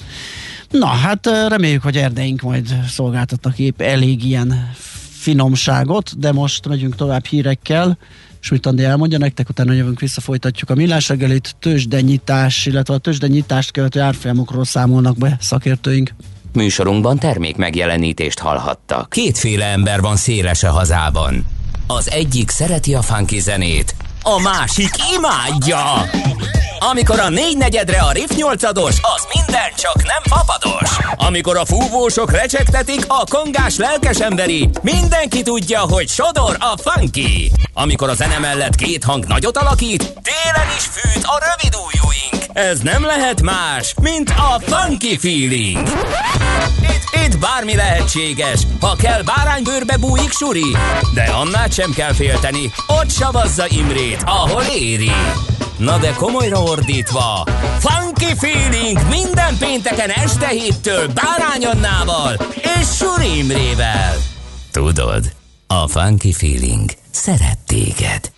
[0.70, 4.72] Na, hát reméljük, hogy erdeink majd szolgáltatnak épp elég ilyen
[5.10, 7.98] finomságot, de most megyünk tovább hírekkel.
[8.40, 13.72] Sújt Andi elmondja nektek, utána jövünk vissza, folytatjuk a millás reggelit, tőzsdenyítás, illetve a tőzsdenyítást
[13.72, 16.14] követő árfolyamokról számolnak be szakértőink.
[16.56, 19.10] Műsorunkban termék megjelenítést hallhattak.
[19.10, 21.46] Kétféle ember van széles a hazában.
[21.88, 25.84] Az egyik szereti a funky zenét, a másik imádja.
[26.80, 30.98] Amikor a négy negyedre a riff nyolcados, az minden csak nem fapados.
[31.16, 37.52] Amikor a fúvósok recsegtetik, a kongás lelkes emberi, mindenki tudja, hogy sodor a funky.
[37.74, 42.50] Amikor a zene mellett két hang nagyot alakít, télen is fűt a rövid ujjúink.
[42.54, 45.88] Ez nem lehet más, mint a funky feeling.
[46.82, 50.76] Itt, itt bármi lehetséges, ha kell báránybőrbe bújik suri,
[51.14, 55.12] de annál sem kell félteni, ott savazza Imrét, ahol éri.
[55.78, 57.48] Na de komolyra ordítva,
[57.80, 62.38] Funky Feeling minden pénteken este héttől Bárány Annával
[62.80, 64.16] és Suri Imrével.
[64.72, 65.32] Tudod,
[65.68, 68.32] a Funky Feeling szeret téged.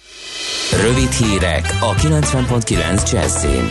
[0.81, 3.69] Rövid hírek a 90.9 Jazzin.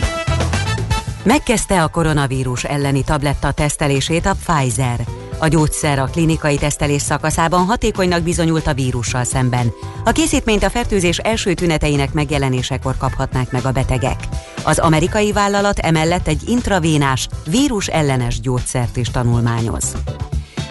[1.23, 4.99] Megkezdte a koronavírus elleni tabletta tesztelését a Pfizer.
[5.39, 9.71] A gyógyszer a klinikai tesztelés szakaszában hatékonynak bizonyult a vírussal szemben.
[10.05, 14.19] A készítményt a fertőzés első tüneteinek megjelenésekor kaphatnák meg a betegek.
[14.63, 19.95] Az amerikai vállalat emellett egy intravénás, vírus ellenes gyógyszert is tanulmányoz.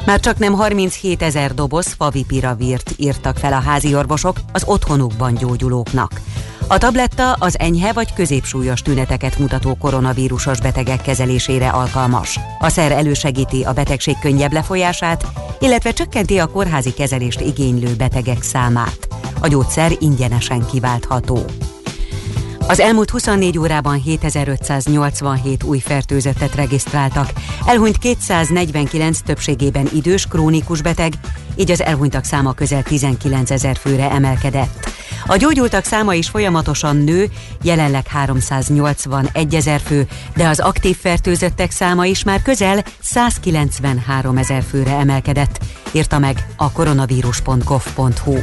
[0.07, 6.21] Már csak nem 37 ezer doboz favipiravírt írtak fel a házi orvosok az otthonukban gyógyulóknak.
[6.69, 12.39] A tabletta az enyhe vagy középsúlyos tüneteket mutató koronavírusos betegek kezelésére alkalmas.
[12.59, 15.27] A szer elősegíti a betegség könnyebb lefolyását,
[15.61, 19.09] illetve csökkenti a kórházi kezelést igénylő betegek számát.
[19.41, 21.45] A gyógyszer ingyenesen kiváltható.
[22.69, 27.33] Az elmúlt 24 órában 7587 új fertőzöttet regisztráltak,
[27.67, 31.13] elhunyt 249 többségében idős, krónikus beteg,
[31.57, 34.91] így az elhunytak száma közel 19 ezer főre emelkedett.
[35.27, 37.29] A gyógyultak száma is folyamatosan nő,
[37.63, 44.97] jelenleg 381 ezer fő, de az aktív fertőzöttek száma is már közel 193 ezer főre
[44.97, 45.59] emelkedett,
[45.93, 48.39] írta meg a koronavírus.gov.hu.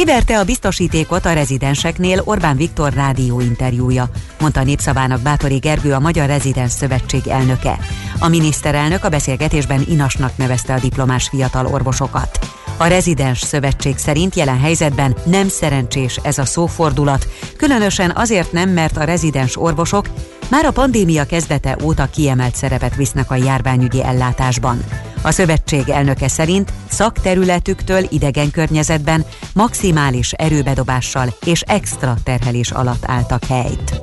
[0.00, 4.10] Kiverte a biztosítékot a rezidenseknél Orbán Viktor rádió interjúja,
[4.40, 7.78] mondta a Népszavának Bátori Gergő, a Magyar Rezidens Szövetség elnöke.
[8.18, 12.59] A miniszterelnök a beszélgetésben inasnak nevezte a diplomás fiatal orvosokat.
[12.80, 18.96] A rezidens szövetség szerint jelen helyzetben nem szerencsés ez a szófordulat, különösen azért nem, mert
[18.96, 20.08] a rezidens orvosok
[20.50, 24.84] már a pandémia kezdete óta kiemelt szerepet visznek a járványügyi ellátásban.
[25.22, 34.00] A szövetség elnöke szerint szakterületüktől idegen környezetben maximális erőbedobással és extra terhelés alatt álltak helyt.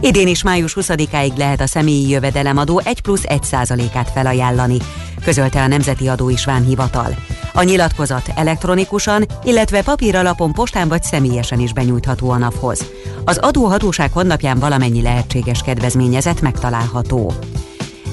[0.00, 4.76] Idén is május 20-áig lehet a személyi jövedelemadó 1 plusz 1 százalékát felajánlani,
[5.24, 7.16] közölte a Nemzeti Adó is Hivatal.
[7.52, 12.84] A nyilatkozat elektronikusan, illetve papíralapon postán vagy személyesen is benyújtható a naphoz.
[13.24, 17.32] Az adóhatóság honlapján valamennyi lehetséges kedvezményezet megtalálható.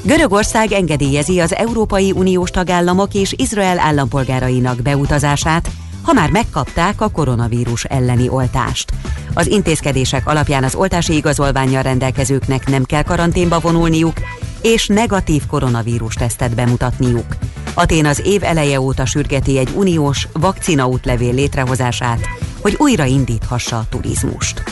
[0.04, 5.70] Görögország engedélyezi az Európai Uniós tagállamok és Izrael állampolgárainak beutazását,
[6.06, 8.92] ha már megkapták a koronavírus elleni oltást.
[9.34, 14.18] Az intézkedések alapján az oltási igazolványjal rendelkezőknek nem kell karanténba vonulniuk,
[14.62, 17.36] és negatív koronavírus tesztet bemutatniuk.
[17.74, 22.20] Atén az év eleje óta sürgeti egy uniós vakcinaútlevél létrehozását,
[22.62, 24.64] hogy újra indíthassa a turizmust.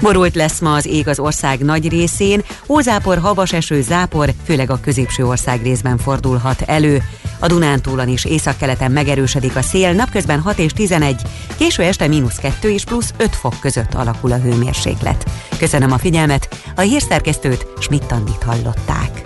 [0.00, 4.80] Borult lesz ma az ég az ország nagy részén, hózápor, havas eső, zápor, főleg a
[4.80, 7.02] középső ország részben fordulhat elő.
[7.38, 11.22] A Dunántúlon is északkeleten megerősödik a szél, napközben 6 és 11,
[11.56, 15.30] késő este mínusz 2 és plusz 5 fok között alakul a hőmérséklet.
[15.58, 19.22] Köszönöm a figyelmet, a hírszerkesztőt Schmidt-Tandit hallották.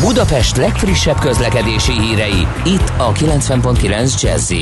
[0.00, 4.52] Budapest legfrissebb közlekedési hírei, itt a 90.9 jazz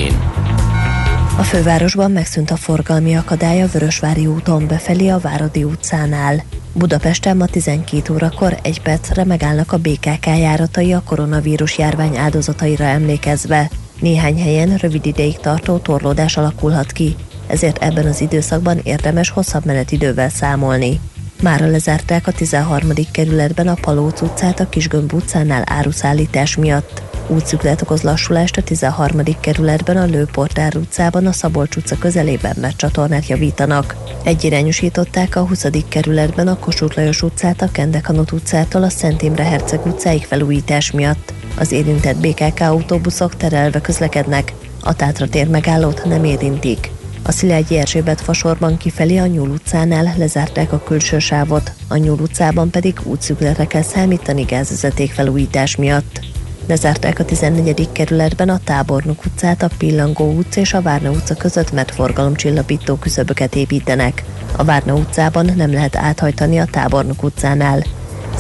[1.39, 6.43] a fővárosban megszűnt a forgalmi akadály a Vörösvári úton befelé a Váradi utcánál.
[6.73, 13.71] Budapesten ma 12 órakor egy percre megállnak a BKK járatai a koronavírus járvány áldozataira emlékezve.
[14.01, 20.29] Néhány helyen rövid ideig tartó torlódás alakulhat ki, ezért ebben az időszakban érdemes hosszabb menetidővel
[20.29, 21.01] számolni.
[21.43, 22.91] Mára lezárták a 13.
[23.11, 27.03] kerületben a Palóc utcát a Kisgömb utcánál áruszállítás miatt.
[27.29, 29.23] Útszüklet okoz lassulást a 13.
[29.41, 33.97] kerületben a Lőportár utcában a Szabolcs utca közelében, mert csatornát javítanak.
[34.25, 35.67] Egyirányosították a 20.
[35.89, 41.33] kerületben a Kossuth Lajos utcát a Kendekanot utcától a Szent Imre Herceg utcáig felújítás miatt.
[41.59, 46.91] Az érintett BKK autóbuszok terelve közlekednek, a Tátra tér megállót nem érintik.
[47.29, 52.71] A Szilágyi Erzsébet fasorban kifelé a Nyúl utcánál lezárták a külső sávot, a Nyúl utcában
[52.71, 56.21] pedig útszükletre kell számítani gázvezeték felújítás miatt.
[56.67, 57.89] Lezárták a 14.
[57.93, 63.55] kerületben a Tábornok utcát, a Pillangó utca és a Várna utca között, mert forgalomcsillapító küszöböket
[63.55, 64.25] építenek.
[64.57, 67.85] A Várna utcában nem lehet áthajtani a Tábornok utcánál.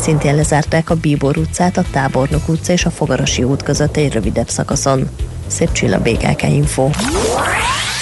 [0.00, 4.48] Szintén lezárták a Bíbor utcát, a Tábornok utca és a Fogarasi út között egy rövidebb
[4.48, 5.08] szakaszon.
[5.46, 6.90] Szép csilla BKK Info.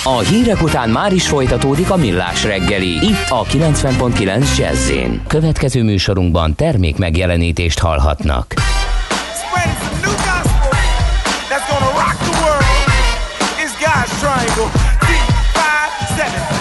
[0.07, 2.89] A hírek után már is folytatódik a millás reggeli.
[2.89, 4.91] Itt a 90.9 jazz
[5.27, 8.55] Következő műsorunkban termék megjelenítést hallhatnak.
[14.15, 14.85] Triangle.
[16.15, 16.54] és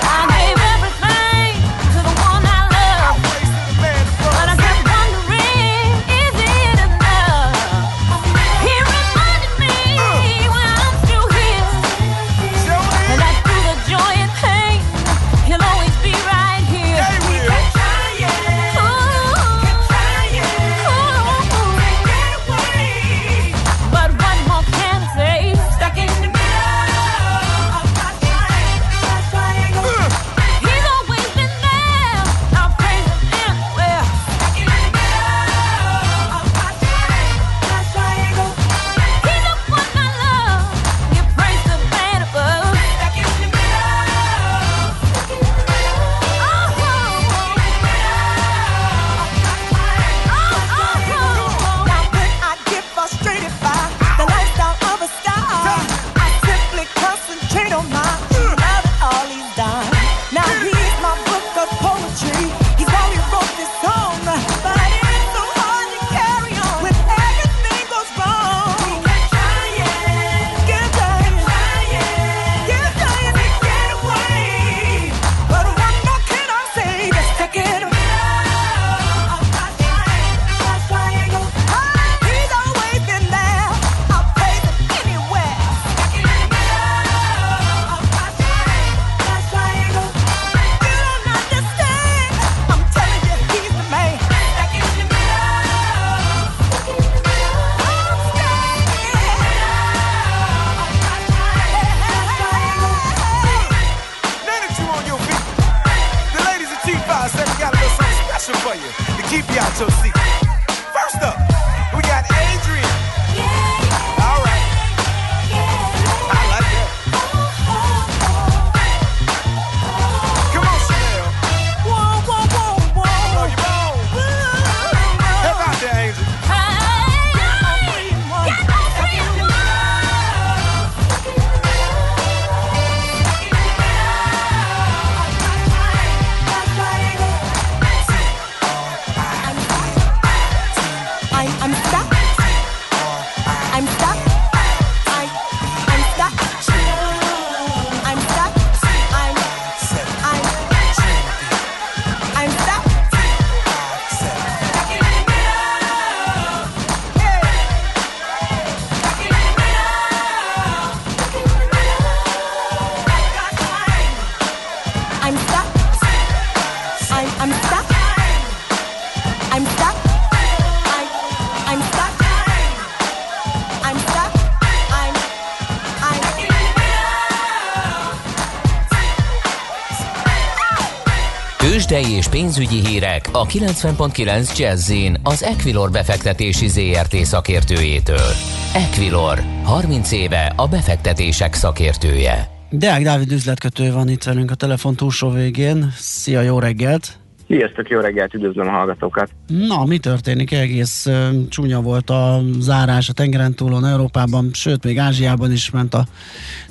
[182.34, 184.92] pénzügyi hírek a 90.9 jazz
[185.24, 188.32] az Equilor befektetési ZRT szakértőjétől.
[188.74, 192.50] Equilor, 30 éve a befektetések szakértője.
[192.70, 195.94] Deák Dávid üzletkötő van itt velünk a telefon túlsó végén.
[195.98, 197.23] Szia, jó reggelt!
[197.48, 199.30] Sziasztok, jó reggelt, üdvözlöm a hallgatókat!
[199.48, 200.52] Na, mi történik?
[200.52, 201.08] Egész
[201.50, 206.06] csúnya volt a zárás a tengeren túlon Európában, sőt, még Ázsiában is ment a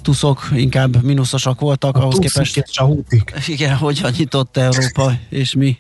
[0.03, 1.97] tuszok, inkább mínuszosak voltak.
[1.97, 2.79] A ahhoz képest.
[2.79, 2.89] A
[3.47, 5.77] Igen, hogyan nyitott Európa, és mi?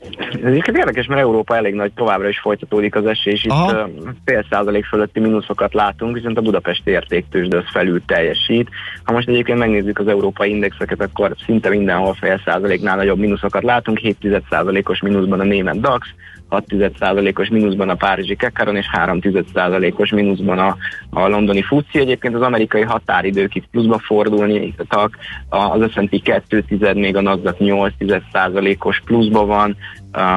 [0.00, 3.84] Ez egyébként érdekes, mert Európa elég nagy, továbbra is folytatódik az esés, itt Aha.
[3.84, 8.68] uh, fél százalék fölötti mínuszokat látunk, viszont a Budapesti értéktősde az felül teljesít.
[9.04, 13.98] Ha most egyébként megnézzük az európai indexeket, akkor szinte mindenhol fél százaléknál nagyobb mínuszokat látunk,
[13.98, 16.08] 7 százalékos mínuszban a német DAX,
[16.50, 16.64] 6
[16.98, 19.18] százalékos mínuszban a párizsi Kekaron és 3
[19.54, 20.76] százalékos mínuszban a,
[21.10, 21.98] a londoni FUCI.
[21.98, 27.94] Egyébként az amerikai határidők itt pluszba fordultak, az S&P 2 tized, még a Nasdaq 8
[28.32, 29.76] százalékos pluszba van,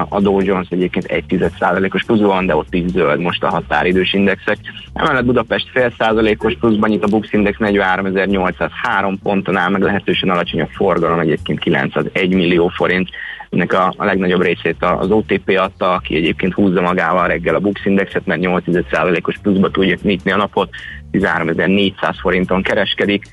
[0.10, 4.14] a Dow Jones egyébként 1 százalékos pluszban van, de ott is zöld most a határidős
[4.14, 4.58] indexek.
[4.94, 10.68] Emellett Budapest fél százalékos pluszban nyit a Bux Index 43.803 ponton áll, meglehetősen alacsony a
[10.68, 13.10] forgalom, egyébként 901 millió forint.
[13.54, 17.86] Ennek a, a legnagyobb részét az OTP adta, aki egyébként húzza magával reggel a Bux
[17.86, 20.70] Indexet, mert 8 százalékos pluszba tudja nyitni a napot,
[21.12, 23.24] 13.400 forinton kereskedik.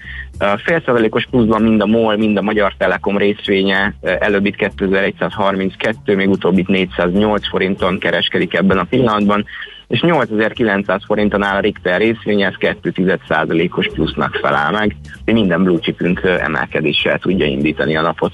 [0.65, 6.69] Fél százalékos pluszban mind a MOL, mind a Magyar Telekom részvénye, előbbit 2132, még utóbbit
[6.69, 9.45] 408 forinton kereskedik ebben a pillanatban,
[9.89, 15.79] és 8900 forinton áll a Richter részvénye, ez 2 százalékos plusznak feláll meg, minden blue
[15.79, 18.33] chipünk emelkedéssel tudja indítani a napot.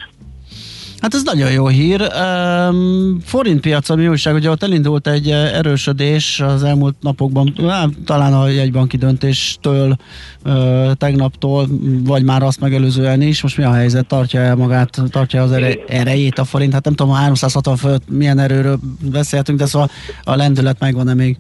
[1.01, 2.01] Hát ez nagyon jó hír.
[2.01, 8.33] Um, forint piacon mi újság, ugye ott elindult egy erősödés az elmúlt napokban, hát, talán
[8.33, 9.97] a jegybanki döntéstől,
[10.45, 11.67] uh, tegnaptól,
[12.05, 13.43] vagy már azt megelőzően is.
[13.43, 14.07] Most mi a helyzet?
[14.07, 16.73] Tartja el magát, tartja az ere, erejét a forint?
[16.73, 18.79] Hát nem tudom, a 360 fölött milyen erőről
[19.11, 19.91] beszéltünk, de szóval
[20.25, 21.39] a lendület megvan-e még?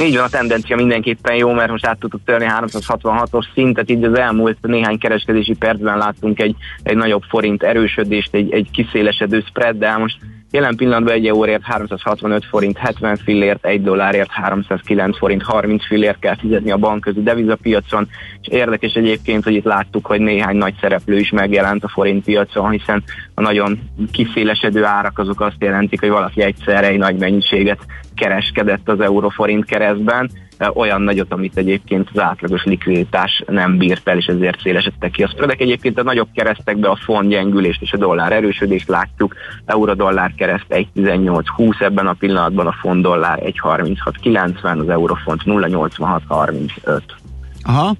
[0.00, 4.18] Így van, a tendencia mindenképpen jó, mert most át tudtuk törni 366-os szintet, így az
[4.18, 9.96] elmúlt néhány kereskedési percben láttunk egy, egy nagyobb forint erősödést, egy, egy kiszélesedő spread, de
[9.96, 10.16] most
[10.52, 16.36] Jelen pillanatban egy euróért 365 forint 70 fillért, egy dollárért 309 forint 30 fillért kell
[16.36, 18.08] fizetni a bankközi devizapiacon,
[18.40, 22.70] és érdekes egyébként, hogy itt láttuk, hogy néhány nagy szereplő is megjelent a forint piacon,
[22.70, 23.02] hiszen
[23.34, 23.78] a nagyon
[24.12, 27.86] kiszélesedő árak azok azt jelentik, hogy valaki egyszerre egy nagy mennyiséget
[28.20, 30.30] kereskedett az euróforint keresztben,
[30.74, 35.28] olyan nagyot, amit egyébként az átlagos likviditás nem bírt el, és ezért szélesedtek ki a
[35.28, 35.60] spreadek.
[35.60, 39.34] Egyébként a nagyobb keresztekbe a font gyengülést és a dollár erősödést látjuk.
[39.64, 47.19] Euró-dollár kereszt 1.18.20, ebben a pillanatban a font dollár 1.36.90, az eurofont 0.86.35.
[47.62, 47.96] Aha.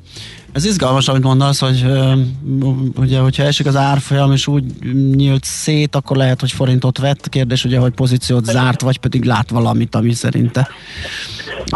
[0.53, 1.87] Ez izgalmas, amit mondasz, hogy
[2.97, 4.65] ugye, hogyha esik az árfolyam, és úgy
[5.15, 7.29] nyílt szét, akkor lehet, hogy forintot vett.
[7.29, 10.69] Kérdés ugye, hogy pozíciót zárt, vagy pedig lát valamit, ami szerinte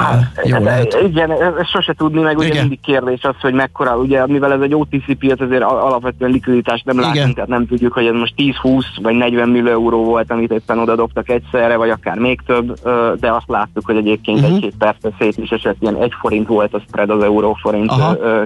[0.00, 0.98] Hát, jó lehet.
[1.06, 2.60] Igen, ez sose tudni, meg ugye igen.
[2.60, 6.96] mindig kérdés az, hogy mekkora, ugye mivel ez egy OTC piac, azért alapvetően likviditást nem
[6.96, 7.34] látunk, igen.
[7.34, 10.94] tehát nem tudjuk, hogy ez most 10-20 vagy 40 millió euró volt, amit éppen oda
[10.94, 12.80] dobtak egyszerre, vagy akár még több,
[13.20, 14.54] de azt láttuk, hogy egyébként uh-huh.
[14.54, 17.92] egy-két percre szét is esett, ilyen egy forint volt a spread az euró-forint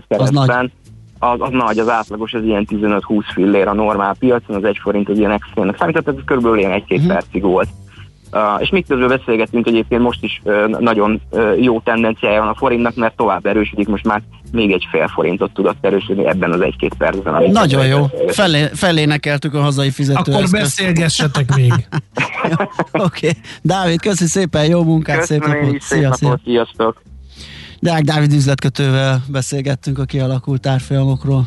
[0.08, 0.72] keresztben.
[1.18, 5.08] Az, az nagy, az átlagos, az ilyen 15-20 fillér a normál piacon, az egy forint
[5.08, 7.12] az ilyen extrémnek számít, tehát ez körülbelül ilyen egy-két uh-huh.
[7.12, 7.68] percig volt.
[8.32, 12.94] Uh, és miközben beszélgetünk egyébként most is uh, nagyon uh, jó tendenciája van a forintnak,
[12.94, 14.22] mert tovább erősödik, most már
[14.52, 17.50] még egy fél forintot tudott erősödni ebben az egy-két percben.
[17.50, 20.34] Nagyon jó, Felé, felénekeltük a hazai fizetőt.
[20.34, 21.72] Akkor beszélgessetek még.
[22.92, 23.30] Oké, okay.
[23.62, 25.80] Dávid, köszi szépen, jó munkát, Köszönöm szép napot.
[25.80, 26.28] Szia, szia.
[26.28, 27.02] napot, sziasztok.
[27.80, 31.46] Deák Dávid üzletkötővel beszélgettünk a kialakult árfolyamokról.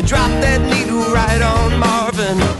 [0.00, 2.59] I dropped that needle right on Marvin.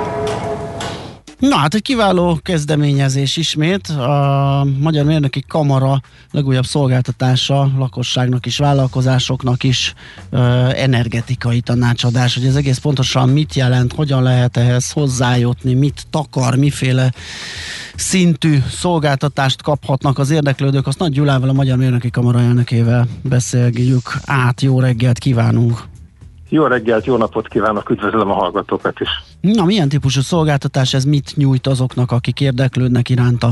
[1.41, 3.87] Na hát egy kiváló kezdeményezés ismét.
[3.87, 9.93] A Magyar Mérnöki Kamara legújabb szolgáltatása lakosságnak is, vállalkozásoknak is
[10.75, 17.11] energetikai tanácsadás, hogy ez egész pontosan mit jelent, hogyan lehet ehhez hozzájutni, mit takar, miféle
[17.95, 20.87] szintű szolgáltatást kaphatnak az érdeklődők.
[20.87, 24.61] Azt Nagy Gyulával, a Magyar Mérnöki Kamara elnökével beszélgetjük át.
[24.61, 25.90] Jó reggelt kívánunk!
[26.53, 29.09] Jó reggelt, jó napot kívánok, üdvözlöm a hallgatókat is.
[29.41, 33.49] Na, milyen típusú szolgáltatás ez mit nyújt azoknak, akik érdeklődnek iránta?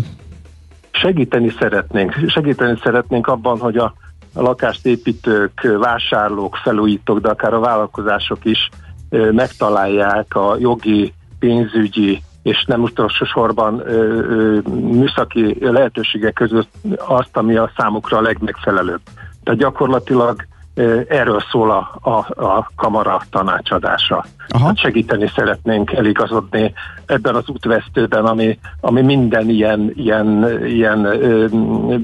[0.91, 3.93] Segíteni szeretnénk, segíteni szeretnénk abban, hogy a,
[4.33, 8.69] a lakást építők, vásárlók, felújítók, de akár a vállalkozások is
[9.09, 17.37] ö, megtalálják a jogi, pénzügyi és nem utolsó sorban ö, ö, műszaki lehetőségek között azt,
[17.37, 19.01] ami a számukra a legmegfelelőbb.
[19.43, 20.47] Tehát gyakorlatilag
[21.07, 24.25] erről szól a, a, a kamara tanácsadása.
[24.61, 26.73] Hát segíteni szeretnénk eligazodni
[27.05, 31.01] ebben az útvesztőben, ami, ami minden ilyen, ilyen, ilyen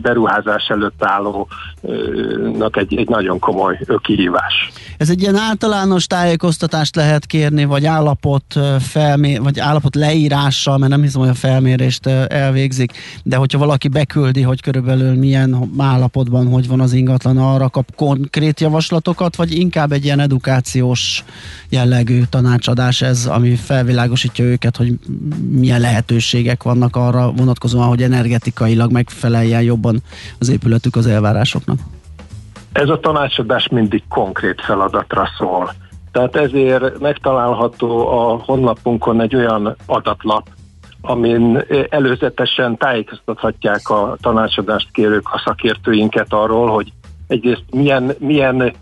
[0.02, 4.72] beruházás előtt állónak egy, egy nagyon komoly kihívás.
[4.98, 11.02] Ez egy ilyen általános tájékoztatást lehet kérni, vagy állapot, felmé- vagy állapot leírással, mert nem
[11.02, 12.92] hiszem, hogy a felmérést elvégzik,
[13.24, 18.60] de hogyha valaki beküldi, hogy körülbelül milyen állapotban, hogy van az ingatlan, arra kap konkrét
[18.66, 21.24] javaslatokat, vagy inkább egy ilyen edukációs
[21.70, 24.94] jellegű tanácsadás ez, ami felvilágosítja őket, hogy
[25.50, 30.02] milyen lehetőségek vannak arra vonatkozóan, hogy energetikailag megfeleljen jobban
[30.40, 31.80] az épületük az elvárásoknak.
[32.72, 35.74] Ez a tanácsadás mindig konkrét feladatra szól.
[36.12, 40.48] Tehát ezért megtalálható a honlapunkon egy olyan adatlap,
[41.02, 46.94] amin előzetesen tájékoztathatják a tanácsadást kérők, a szakértőinket arról, hogy
[47.28, 48.74] egyrészt milyen, milyen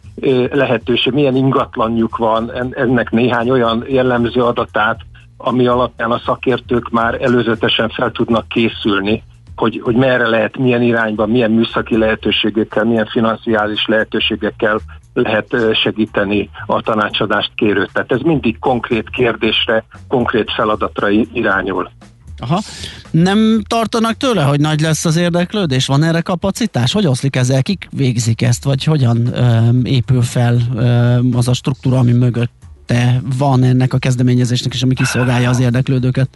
[0.52, 5.00] lehetőség, milyen ingatlanjuk van, en- ennek néhány olyan jellemző adatát,
[5.38, 9.24] ami alapján a szakértők már előzetesen fel tudnak készülni,
[9.56, 14.80] hogy, hogy merre lehet, milyen irányban, milyen műszaki lehetőségekkel, milyen financiális lehetőségekkel
[15.14, 17.94] lehet segíteni a tanácsadást kérőt.
[17.94, 21.90] Tehát ez mindig konkrét kérdésre, konkrét feladatra irányul.
[22.38, 22.60] Aha.
[23.12, 25.86] Nem tartanak tőle, hogy nagy lesz az érdeklődés?
[25.86, 26.94] Van erre kapacitás?
[26.94, 27.64] Hogy oszlik ezzel?
[27.64, 28.64] Kik végzik ezt?
[28.64, 34.74] Vagy hogyan ö, épül fel ö, az a struktúra, ami mögötte van ennek a kezdeményezésnek,
[34.74, 36.30] és ami kiszolgálja az érdeklődőket?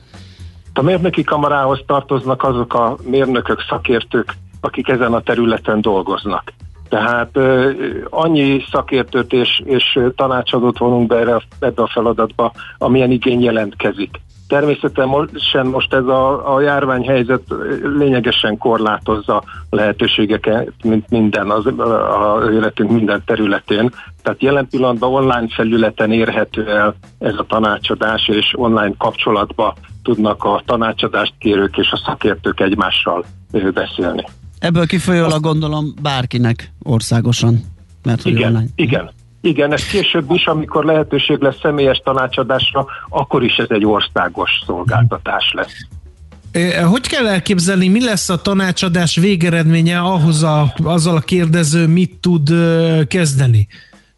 [0.73, 6.53] A mérnöki kamarához tartoznak azok a mérnökök, szakértők, akik ezen a területen dolgoznak.
[6.89, 7.37] Tehát
[8.09, 14.19] annyi szakértőt és, és tanácsadót vonunk be erre, ebbe a feladatba, amilyen igény jelentkezik.
[14.47, 17.41] Természetesen most ez a, a járványhelyzet
[17.97, 23.91] lényegesen korlátozza a lehetőségeket, mint minden az, az életünk minden területén.
[24.23, 30.61] Tehát jelen pillanatban online felületen érhető el ez a tanácsadás, és online kapcsolatba tudnak a
[30.65, 33.25] tanácsadást kérők és a szakértők egymással
[33.73, 34.23] beszélni.
[34.59, 37.59] Ebből kifolyólag gondolom bárkinek országosan,
[38.03, 38.67] mert hogy Igen, online.
[38.75, 39.09] igen.
[39.47, 45.53] Igen, ez később is, amikor lehetőség lesz személyes tanácsadásra, akkor is ez egy országos szolgáltatás
[45.53, 45.87] lesz.
[46.89, 52.49] Hogy kell elképzelni, mi lesz a tanácsadás végeredménye ahhoz a, azzal a kérdező mit tud
[53.07, 53.67] kezdeni?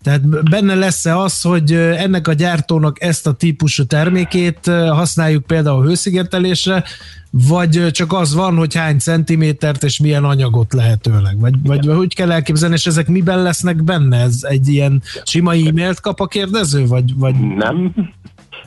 [0.04, 6.84] Tehát benne lesz-e az, hogy ennek a gyártónak ezt a típusú termékét használjuk például hőszigetelésre,
[7.32, 11.40] vagy csak az van, hogy hány centimétert és milyen anyagot lehetőleg?
[11.40, 14.18] Vagy, vagy hogy kell elképzelni, és ezek miben lesznek benne?
[14.18, 16.86] Ez egy ilyen sima e-mailt kap a kérdező?
[16.86, 17.36] Vagy, vagy...
[17.40, 17.94] Nem,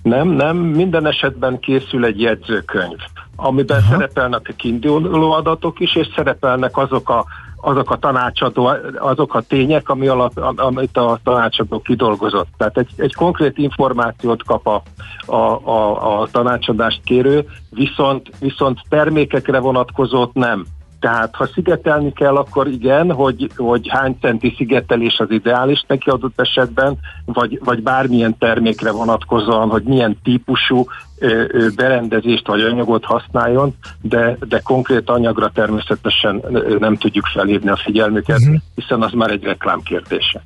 [0.03, 2.99] nem, nem, minden esetben készül egy jegyzőkönyv,
[3.37, 3.91] amiben Aha.
[3.91, 7.25] szerepelnek a kiinduló adatok is, és szerepelnek azok a
[7.65, 12.49] azok a tanácsadó, azok a tények, ami alap, amit a tanácsadó kidolgozott.
[12.57, 14.83] Tehát egy, egy konkrét információt kap a,
[15.27, 20.65] a, a, a tanácsadást kérő, viszont, viszont termékekre vonatkozót nem.
[21.03, 26.41] Tehát ha szigetelni kell, akkor igen, hogy, hogy hány centi szigetelés az ideális neki adott
[26.41, 30.85] esetben, vagy, vagy bármilyen termékre vonatkozóan, hogy milyen típusú
[31.19, 36.43] ö, ö, berendezést vagy anyagot használjon, de, de konkrét anyagra természetesen
[36.79, 38.57] nem tudjuk felhívni a figyelmüket, uh-huh.
[38.75, 40.43] hiszen az már egy reklám kérdése.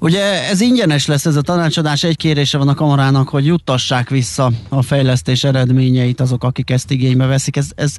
[0.00, 4.50] Ugye ez ingyenes lesz ez a tanácsadás, egy kérése van a kamarának, hogy juttassák vissza
[4.68, 7.56] a fejlesztés eredményeit azok, akik ezt igénybe veszik.
[7.56, 7.96] Ez, ez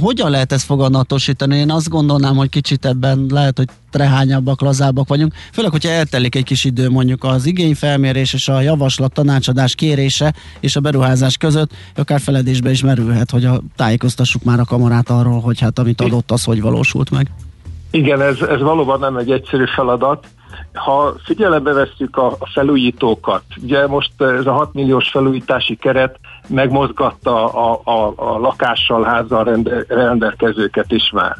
[0.00, 1.56] hogyan lehet ezt foganatosítani?
[1.56, 5.32] Én azt gondolnám, hogy kicsit ebben lehet, hogy trehányabbak, lazábbak vagyunk.
[5.52, 10.76] Főleg, hogyha eltelik egy kis idő mondjuk az igényfelmérés és a javaslat tanácsadás kérése és
[10.76, 15.60] a beruházás között, akár feledésbe is merülhet, hogy a, tájékoztassuk már a kamarát arról, hogy
[15.60, 17.30] hát amit adott, az hogy valósult meg.
[17.90, 20.26] Igen, ez, ez valóban nem egy egyszerű feladat.
[20.72, 27.80] Ha figyelembe vesszük a, felújítókat, ugye most ez a 6 milliós felújítási keret megmozgatta a,
[27.84, 31.36] a, a lakással, házzal rende, rendelkezőket is már.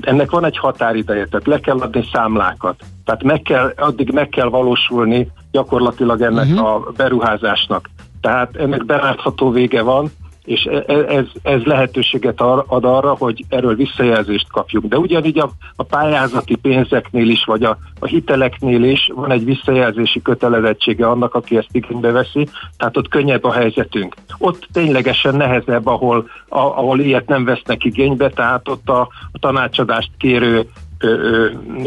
[0.00, 2.84] Ennek van egy határideje, tehát le kell adni számlákat.
[3.04, 6.66] Tehát meg kell, addig meg kell valósulni gyakorlatilag ennek uh-huh.
[6.66, 7.90] a beruházásnak.
[8.20, 10.10] Tehát ennek belátható vége van,
[10.50, 14.86] és e- e- ez, ez lehetőséget ad arra, hogy erről visszajelzést kapjunk.
[14.86, 20.22] De ugyanígy a, a pályázati pénzeknél is, vagy a, a hiteleknél is van egy visszajelzési
[20.22, 24.14] kötelezettsége annak, aki ezt igénybe veszi, tehát ott könnyebb a helyzetünk.
[24.38, 29.00] Ott ténylegesen nehezebb, ahol, a, ahol ilyet nem vesznek igénybe, tehát ott a,
[29.32, 30.66] a tanácsadást kérő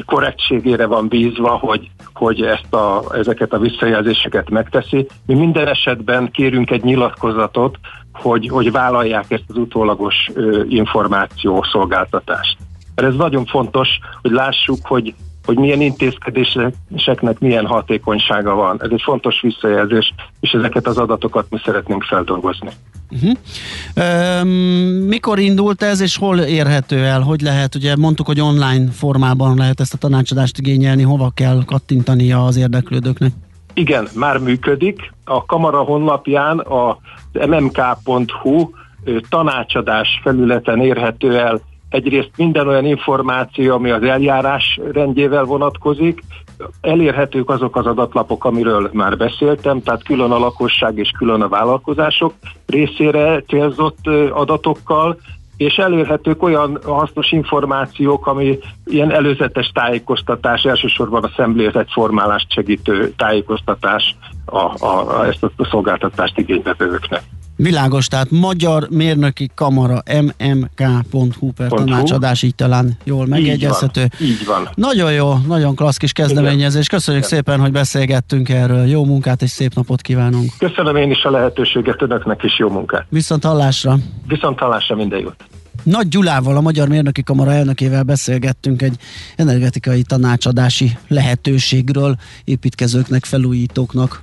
[0.05, 5.07] korrektségére van bízva, hogy, hogy ezt a, ezeket a visszajelzéseket megteszi.
[5.26, 7.78] Mi minden esetben kérünk egy nyilatkozatot,
[8.14, 12.57] hogy, hogy vállalják ezt az utólagos ö, információ szolgáltatást.
[12.95, 13.89] Mert ez nagyon fontos,
[14.22, 15.14] hogy lássuk, hogy,
[15.45, 18.82] hogy milyen intézkedéseknek milyen hatékonysága van.
[18.82, 22.70] Ez egy fontos visszajelzés, és ezeket az adatokat mi szeretnénk feldolgozni.
[23.11, 24.41] Uh-huh.
[24.41, 24.47] Üm,
[25.07, 27.22] mikor indult ez, és hol érhető el?
[27.22, 32.32] Hogy lehet, ugye mondtuk, hogy online formában lehet ezt a tanácsadást igényelni, hova kell kattintani
[32.32, 33.32] az érdeklődőknek?
[33.74, 35.14] Igen, már működik.
[35.26, 36.97] A Kamara honlapján a
[37.34, 38.70] mmk.hu
[39.30, 41.62] tanácsadás felületen érhető el.
[41.90, 46.24] Egyrészt minden olyan információ, ami az eljárás rendjével vonatkozik,
[46.82, 52.34] elérhetők azok az adatlapok, amiről már beszéltem, tehát külön a lakosság és külön a vállalkozások
[52.66, 55.18] részére célzott adatokkal,
[55.58, 64.86] és elérhetők olyan hasznos információk, ami ilyen előzetes tájékoztatás, elsősorban a szemléletformálást segítő tájékoztatás a,
[64.86, 67.24] a, a ezt a szolgáltatást igénybevevőknek.
[67.56, 74.01] Világos, tehát Magyar Mérnöki Kamara mmk.hu per tanácsadás, így talán jól megjegyezhető.
[74.01, 74.70] Így van, így van.
[74.76, 76.88] Nagyon jó, nagyon klassz kis kezdeményezés.
[76.88, 77.38] Köszönjük Igen.
[77.38, 78.86] szépen, hogy beszélgettünk erről.
[78.86, 80.51] Jó munkát és szép napot kívánunk.
[80.58, 83.06] Köszönöm én is a lehetőséget önöknek, és jó munkát.
[83.10, 83.97] Viszont hallásra.
[84.28, 85.36] Viszont hallásra minden jót.
[85.84, 88.95] Nagy Gyulával, a Magyar Mérnöki Kamara elnökével beszélgettünk egy
[89.36, 94.22] energetikai tanácsadási lehetőségről építkezőknek, felújítóknak.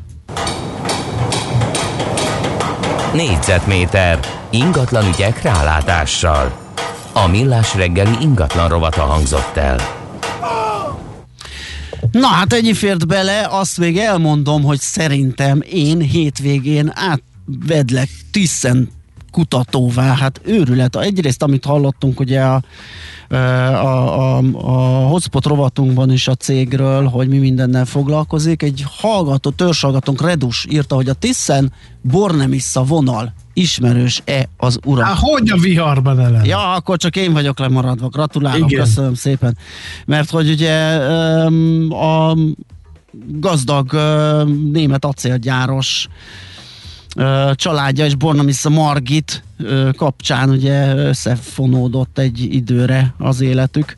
[3.13, 4.19] Négyzetméter
[4.51, 6.53] ingatlan ügyek rálátással.
[7.13, 9.77] A millás reggeli ingatlan rovata hangzott el.
[12.13, 18.89] Na hát ennyi fért bele, azt még elmondom, hogy szerintem én hétvégén átvedlek tiszen
[19.31, 20.97] kutatóvá, hát őrület.
[20.97, 22.63] Egyrészt, amit hallottunk ugye a,
[23.29, 28.63] a, a, a hotspot rovatunkban is a cégről, hogy mi mindennel foglalkozik.
[28.63, 31.73] Egy hallgató, törzshallgatónk Redus írta, hogy a Tiszen
[32.03, 35.05] Bornemissa vonal ismerős-e az urak?
[35.05, 36.45] Há, hogy a viharban ellen?
[36.45, 38.09] Ja, akkor csak én vagyok lemaradva.
[38.09, 38.85] Gratulálok, Igen.
[38.85, 39.57] köszönöm szépen.
[40.07, 40.95] Mert hogy ugye
[41.89, 42.37] a
[43.29, 43.93] gazdag
[44.73, 46.09] német acélgyáros
[47.55, 49.43] családja és Bornamisza Margit
[49.97, 53.97] kapcsán ugye összefonódott egy időre az életük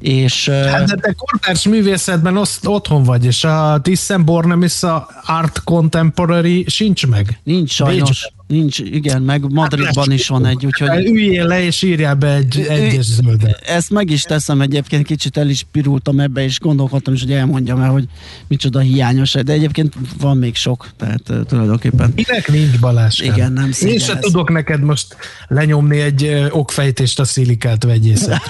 [0.00, 6.64] és hát, de te kortárs művészetben oszt, otthon vagy, és a Thyssen Bornemisza Art Contemporary
[6.68, 7.40] sincs meg.
[7.42, 8.08] Nincs sajnos.
[8.08, 8.35] Bécsben.
[8.46, 10.88] Nincs, igen, meg Madridban is van egy, úgyhogy...
[10.88, 13.60] Hát, üljél le és írjál be egy egyes zöldet.
[13.66, 17.80] Ezt meg is teszem egyébként, kicsit el is pirultam ebbe, és gondolkodtam is, hogy elmondjam
[17.80, 18.04] el, hogy
[18.46, 22.12] micsoda hiányos, de egyébként van még sok, tehát uh, tulajdonképpen...
[22.14, 23.20] Minek nincs Balázs?
[23.20, 25.16] Igen, nem Én se tudok neked most
[25.48, 28.42] lenyomni egy uh, okfejtést a szilikált vegyészet.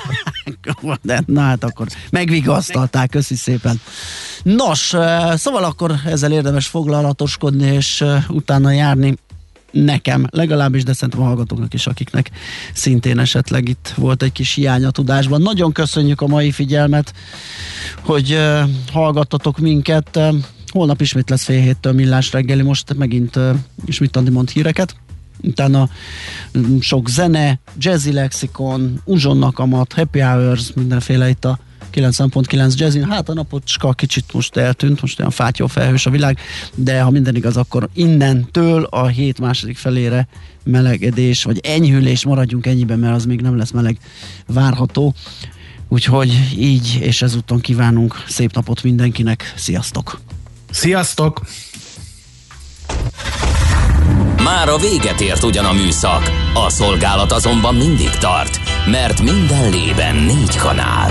[1.02, 3.80] de, na hát akkor megvigasztalták, köszi szépen.
[4.42, 9.14] Nos, uh, szóval akkor ezzel érdemes foglalatoskodni, és uh, utána járni
[9.84, 12.30] nekem legalábbis, de szerintem a hallgatóknak is, akiknek
[12.72, 15.42] szintén esetleg itt volt egy kis hiány a tudásban.
[15.42, 17.12] Nagyon köszönjük a mai figyelmet,
[18.00, 20.20] hogy uh, hallgattatok minket.
[20.66, 23.50] Holnap ismét lesz fél héttől millás reggeli, most megint uh,
[23.84, 24.96] ismét Andi mond híreket
[25.42, 25.88] utána
[26.80, 31.58] sok zene, jazzy lexikon, uzsonnakamat, happy hours, mindenféle itt a
[31.94, 36.38] 90.9 jazzin, hát a napocska kicsit most eltűnt, most olyan fátyó felhős a világ,
[36.74, 40.28] de ha minden igaz, akkor innentől a hét második felére
[40.64, 43.98] melegedés, vagy enyhülés, maradjunk ennyiben, mert az még nem lesz meleg
[44.46, 45.14] várható.
[45.88, 49.52] Úgyhogy így, és ezúton kívánunk szép napot mindenkinek.
[49.56, 50.20] Sziasztok!
[50.70, 51.40] Sziasztok!
[54.42, 58.60] Már a véget ért ugyan a műszak, a szolgálat azonban mindig tart,
[58.90, 61.10] mert minden lében négy kanál.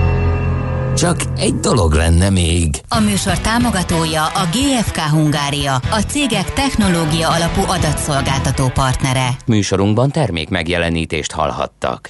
[0.95, 2.69] Csak egy dolog lenne még.
[2.87, 9.27] A műsor támogatója a GFK Hungária, a cégek technológia alapú adatszolgáltató partnere.
[9.45, 12.09] Műsorunkban termék megjelenítést hallhattak.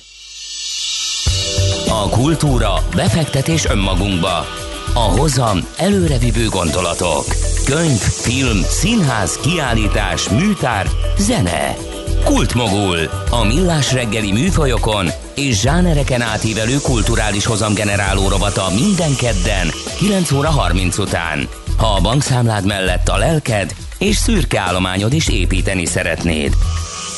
[1.90, 4.46] A kultúra, befektetés önmagunkba.
[4.94, 7.26] A hozam előrevívő gondolatok.
[7.66, 11.91] Könyv, film, színház, kiállítás, műtár, zene.
[12.24, 12.98] Kultmogul.
[13.30, 19.68] A millás reggeli műfajokon és zsánereken átívelő kulturális hozamgeneráló rovata minden kedden
[19.98, 21.48] 9 óra 30 után.
[21.78, 26.54] Ha a bankszámlád mellett a lelked és szürke állományod is építeni szeretnéd.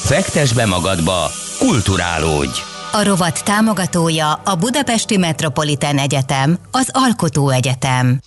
[0.03, 2.59] Fektes be magadba, kulturálódj!
[2.91, 8.19] A rovat támogatója a Budapesti Metropolitán Egyetem, az Alkotó Egyetem.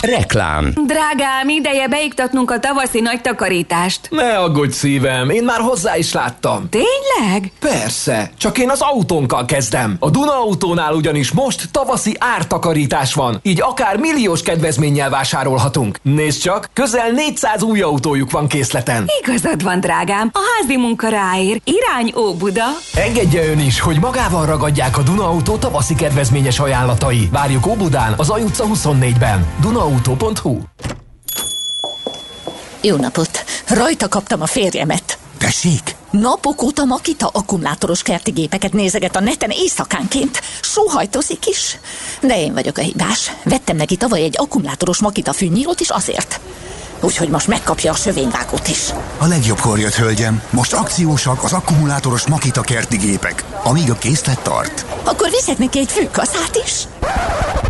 [0.00, 0.72] Reklám.
[0.86, 4.08] Drágám, ideje beiktatnunk a tavaszi nagy takarítást.
[4.10, 6.68] Ne aggódj szívem, én már hozzá is láttam.
[6.68, 7.52] Tényleg?
[7.60, 9.96] Persze, csak én az autónkkal kezdem.
[10.00, 15.98] A Duna autónál ugyanis most tavaszi ártakarítás van, így akár milliós kedvezménnyel vásárolhatunk.
[16.02, 19.04] Nézd csak, közel 400 új autójuk van készleten.
[19.22, 21.60] Igazad van, drágám, a házi munka ráér.
[21.64, 22.64] Irány Óbuda.
[22.94, 27.28] Engedje ön is, hogy magával ragadják a Duna autó tavaszi kedvezményes ajánlatai.
[27.32, 29.46] Várjuk Óbudán, az Aj utca 24-ben.
[29.60, 30.58] Duna autó.hu
[32.80, 33.44] Jó napot!
[33.68, 35.18] Rajta kaptam a férjemet.
[35.38, 35.96] Tessék?
[36.10, 40.40] Napok óta Makita akkumulátoros kerti gépeket nézeget a neten éjszakánként.
[40.62, 41.78] Sóhajtozik is.
[42.20, 43.30] De én vagyok a hibás.
[43.44, 46.40] Vettem neki tavaly egy akkumulátoros Makita fűnyírót is azért.
[47.00, 48.90] Úgyhogy most megkapja a sövényvágót is.
[49.18, 50.42] A legjobbkor jött, hölgyem.
[50.50, 54.86] Most akciósak az akkumulátoros Makita kerti gépek, amíg a készlet tart.
[55.04, 56.82] Akkor viszek neki egy fűkaszát is.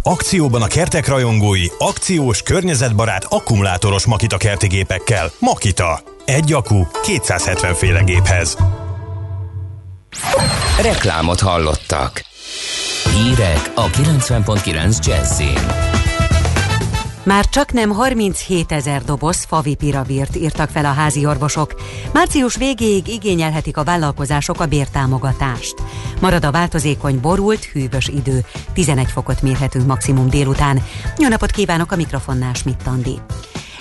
[0.03, 5.31] Akcióban a kertek rajongói, akciós, környezetbarát, akkumulátoros Makita kerti gépekkel.
[5.39, 6.01] Makita.
[6.25, 8.57] Egy akku 270 féle géphez.
[10.83, 12.25] Reklámot hallottak.
[13.15, 15.96] Hírek a 90.9 Jazzin.
[17.27, 21.75] Már csak nem 37 ezer doboz favipiravírt írtak fel a házi orvosok.
[22.13, 25.75] Március végéig igényelhetik a vállalkozások a bértámogatást.
[26.21, 28.45] Marad a változékony, borult, hűvös idő.
[28.73, 30.83] 11 fokot mérhetünk maximum délután.
[31.19, 33.21] Jó napot kívánok a mikrofonnál, Schmidt Andi.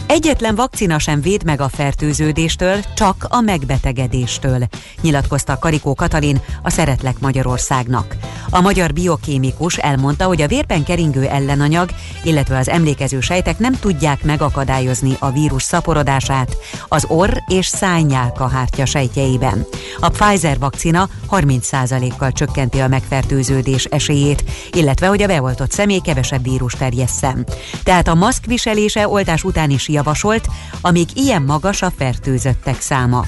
[0.08, 4.68] Egyetlen vakcina sem véd meg a fertőződéstől, csak a megbetegedéstől,
[5.02, 8.16] nyilatkozta Karikó Katalin, a Szeretlek Magyarországnak.
[8.50, 11.90] A magyar biokémikus elmondta, hogy a vérben keringő ellenanyag,
[12.24, 18.86] illetve az emlékező sejtek nem tudják megakadályozni a vírus szaporodását az orr és szánynyálka hártya
[18.86, 19.66] sejtjeiben.
[20.00, 26.74] A Pfizer vakcina 30%-kal csökkenti a megfertőződés esélyét, illetve hogy a beoltott személy kevesebb vírus
[26.74, 27.46] terjesszen.
[27.84, 30.48] Tehát a maszk viselése oltás után is javasolt,
[30.82, 33.26] amíg ilyen magas a fertőzöttek száma.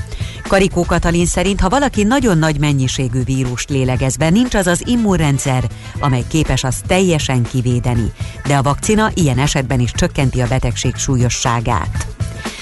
[0.48, 5.64] Karikó Katalin szerint, ha valaki nagyon nagy mennyiségű vírust lélegez be, nincs az az immunrendszer,
[6.00, 8.12] amely képes azt teljesen kivédeni.
[8.48, 12.08] De a vakcina ilyen esetben is csökkenti a betegség súlyosságát.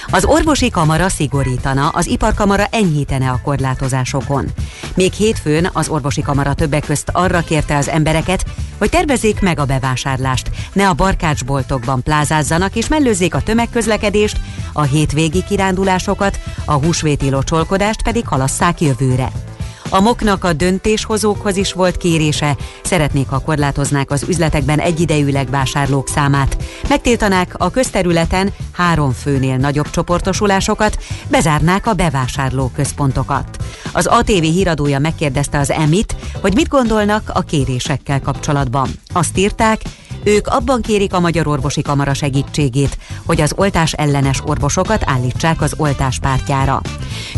[0.09, 4.47] Az orvosi kamara szigorítana, az iparkamara enyhítene a korlátozásokon.
[4.95, 8.45] Még hétfőn az orvosi kamara többek közt arra kérte az embereket,
[8.77, 14.39] hogy tervezzék meg a bevásárlást, ne a barkácsboltokban plázázzanak és mellőzzék a tömegközlekedést,
[14.73, 19.31] a hétvégi kirándulásokat, a húsvéti locsolkodást pedig halasszák jövőre.
[19.89, 26.57] A moknak a döntéshozókhoz is volt kérése, szeretnék, ha korlátoznák az üzletekben egyidejűleg vásárlók számát.
[26.89, 33.57] Megtiltanák a közterületen három főnél nagyobb csoportosulásokat, bezárnák a bevásárló központokat.
[33.93, 38.89] Az ATV híradója megkérdezte az EMIT, hogy mit gondolnak a kérésekkel kapcsolatban.
[39.13, 39.81] Azt írták,
[40.25, 45.73] ők abban kérik a Magyar Orvosi Kamara segítségét, hogy az oltás ellenes orvosokat állítsák az
[45.77, 46.81] oltás pártjára.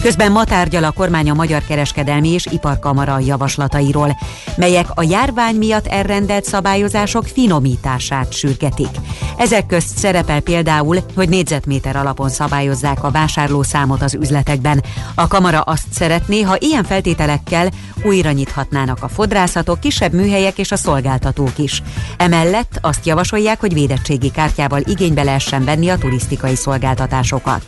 [0.02, 4.18] Közben ma tárgyal a kormány a Magyar Kereskedelmi és Iparkamara javaslatairól,
[4.56, 8.90] melyek a járvány miatt elrendelt szabályozások finomítását sürgetik.
[9.38, 14.84] Ezek közt szerepel például, hogy négyzetméter alapon szabályozzák a vásárlószámot az üzletekben.
[15.16, 17.70] A kamara azt szeretné, ha ilyen feltételekkel
[18.04, 21.82] újra nyithatnának a fodrászatok, kisebb műhelyek és a szolgáltatók is.
[22.18, 27.66] Emellett azt javasolják, hogy védettségi kártyával igénybe lehessen venni a turisztikai szolgáltatásokat.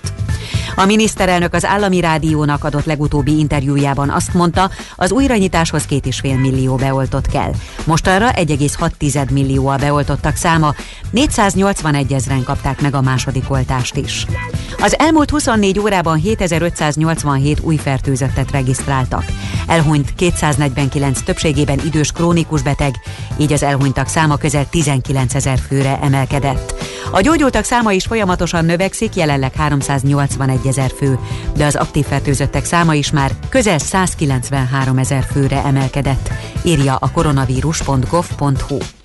[0.76, 6.38] A miniszterelnök az állami rádiónak adott legutóbbi interjújában azt mondta, az újranyitáshoz két és fél
[6.38, 7.52] millió beoltott kell.
[7.86, 10.74] Mostanra 1,6 millió a beoltottak száma,
[11.12, 14.26] 481 ezeren kapták meg a második oltást is.
[14.82, 19.24] Az elmúlt 24 órában 7587 új fertőzöttet regisztráltak.
[19.68, 22.96] Elhunyt 249 többségében idős krónikus beteg,
[23.38, 24.70] így az elhunytak száma közel
[25.02, 26.74] 19 ezer főre emelkedett.
[27.12, 31.20] A gyógyultak száma is folyamatosan növekszik, jelenleg 381 ezer fő,
[31.56, 36.30] de az aktív fertőzöttek száma is már közel 193 ezer főre emelkedett,
[36.64, 38.99] írja a koronavírus.gov.hu.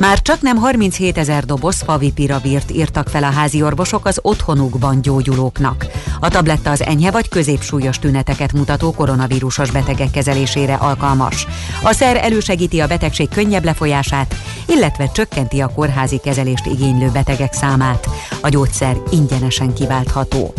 [0.00, 5.86] Már csak nem 37 ezer doboz favipiravírt írtak fel a házi orvosok az otthonukban gyógyulóknak.
[6.20, 11.46] A tabletta az enyhe vagy középsúlyos tüneteket mutató koronavírusos betegek kezelésére alkalmas.
[11.82, 14.34] A szer elősegíti a betegség könnyebb lefolyását,
[14.66, 18.08] illetve csökkenti a kórházi kezelést igénylő betegek számát.
[18.40, 20.54] A gyógyszer ingyenesen kiváltható.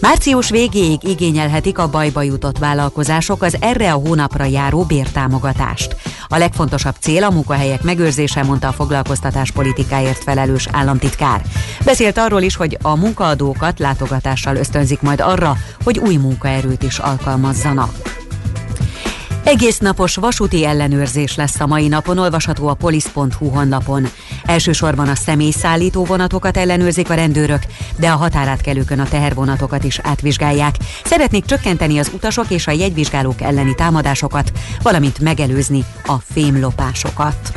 [0.00, 5.96] Március végéig igényelhetik a bajba jutott vállalkozások az erre a hónapra járó bértámogatást.
[6.28, 11.42] A legfontosabb cél a munkahelyek megőrzése, mondta a foglalkoztatás politikáért felelős államtitkár.
[11.84, 18.23] Beszélt arról is, hogy a munkaadókat látogatással ösztönzik majd arra, hogy új munkaerőt is alkalmazzanak.
[19.44, 24.06] Egész napos vasúti ellenőrzés lesz a mai napon, olvasható a polisz.hu honlapon.
[24.44, 27.62] Elsősorban a személyszállító vonatokat ellenőrzik a rendőrök,
[27.96, 30.74] de a határátkelőkön a tehervonatokat is átvizsgálják.
[31.04, 37.52] Szeretnék csökkenteni az utasok és a jegyvizsgálók elleni támadásokat, valamint megelőzni a fémlopásokat.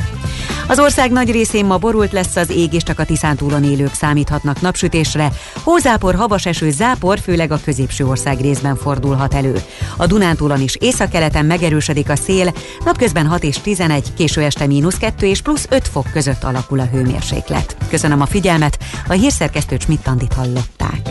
[0.70, 4.60] Az ország nagy részén ma borult lesz az ég, és csak a Tiszántúlon élők számíthatnak
[4.60, 5.32] napsütésre.
[5.62, 9.62] Hózápor, havas eső, zápor, főleg a középső ország részben fordulhat elő.
[9.96, 11.46] A Dunántúlon is északkeleten
[11.78, 12.52] megerősödik a szél,
[12.84, 16.84] napközben 6 és 11, késő este mínusz 2 és plusz 5 fok között alakul a
[16.84, 17.76] hőmérséklet.
[17.88, 21.10] Köszönöm a figyelmet, a hírszerkesztő Csmittandit hallották.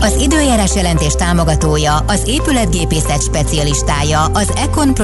[0.00, 4.94] Az időjárás jelentés támogatója, az épületgépészet specialistája, az Econ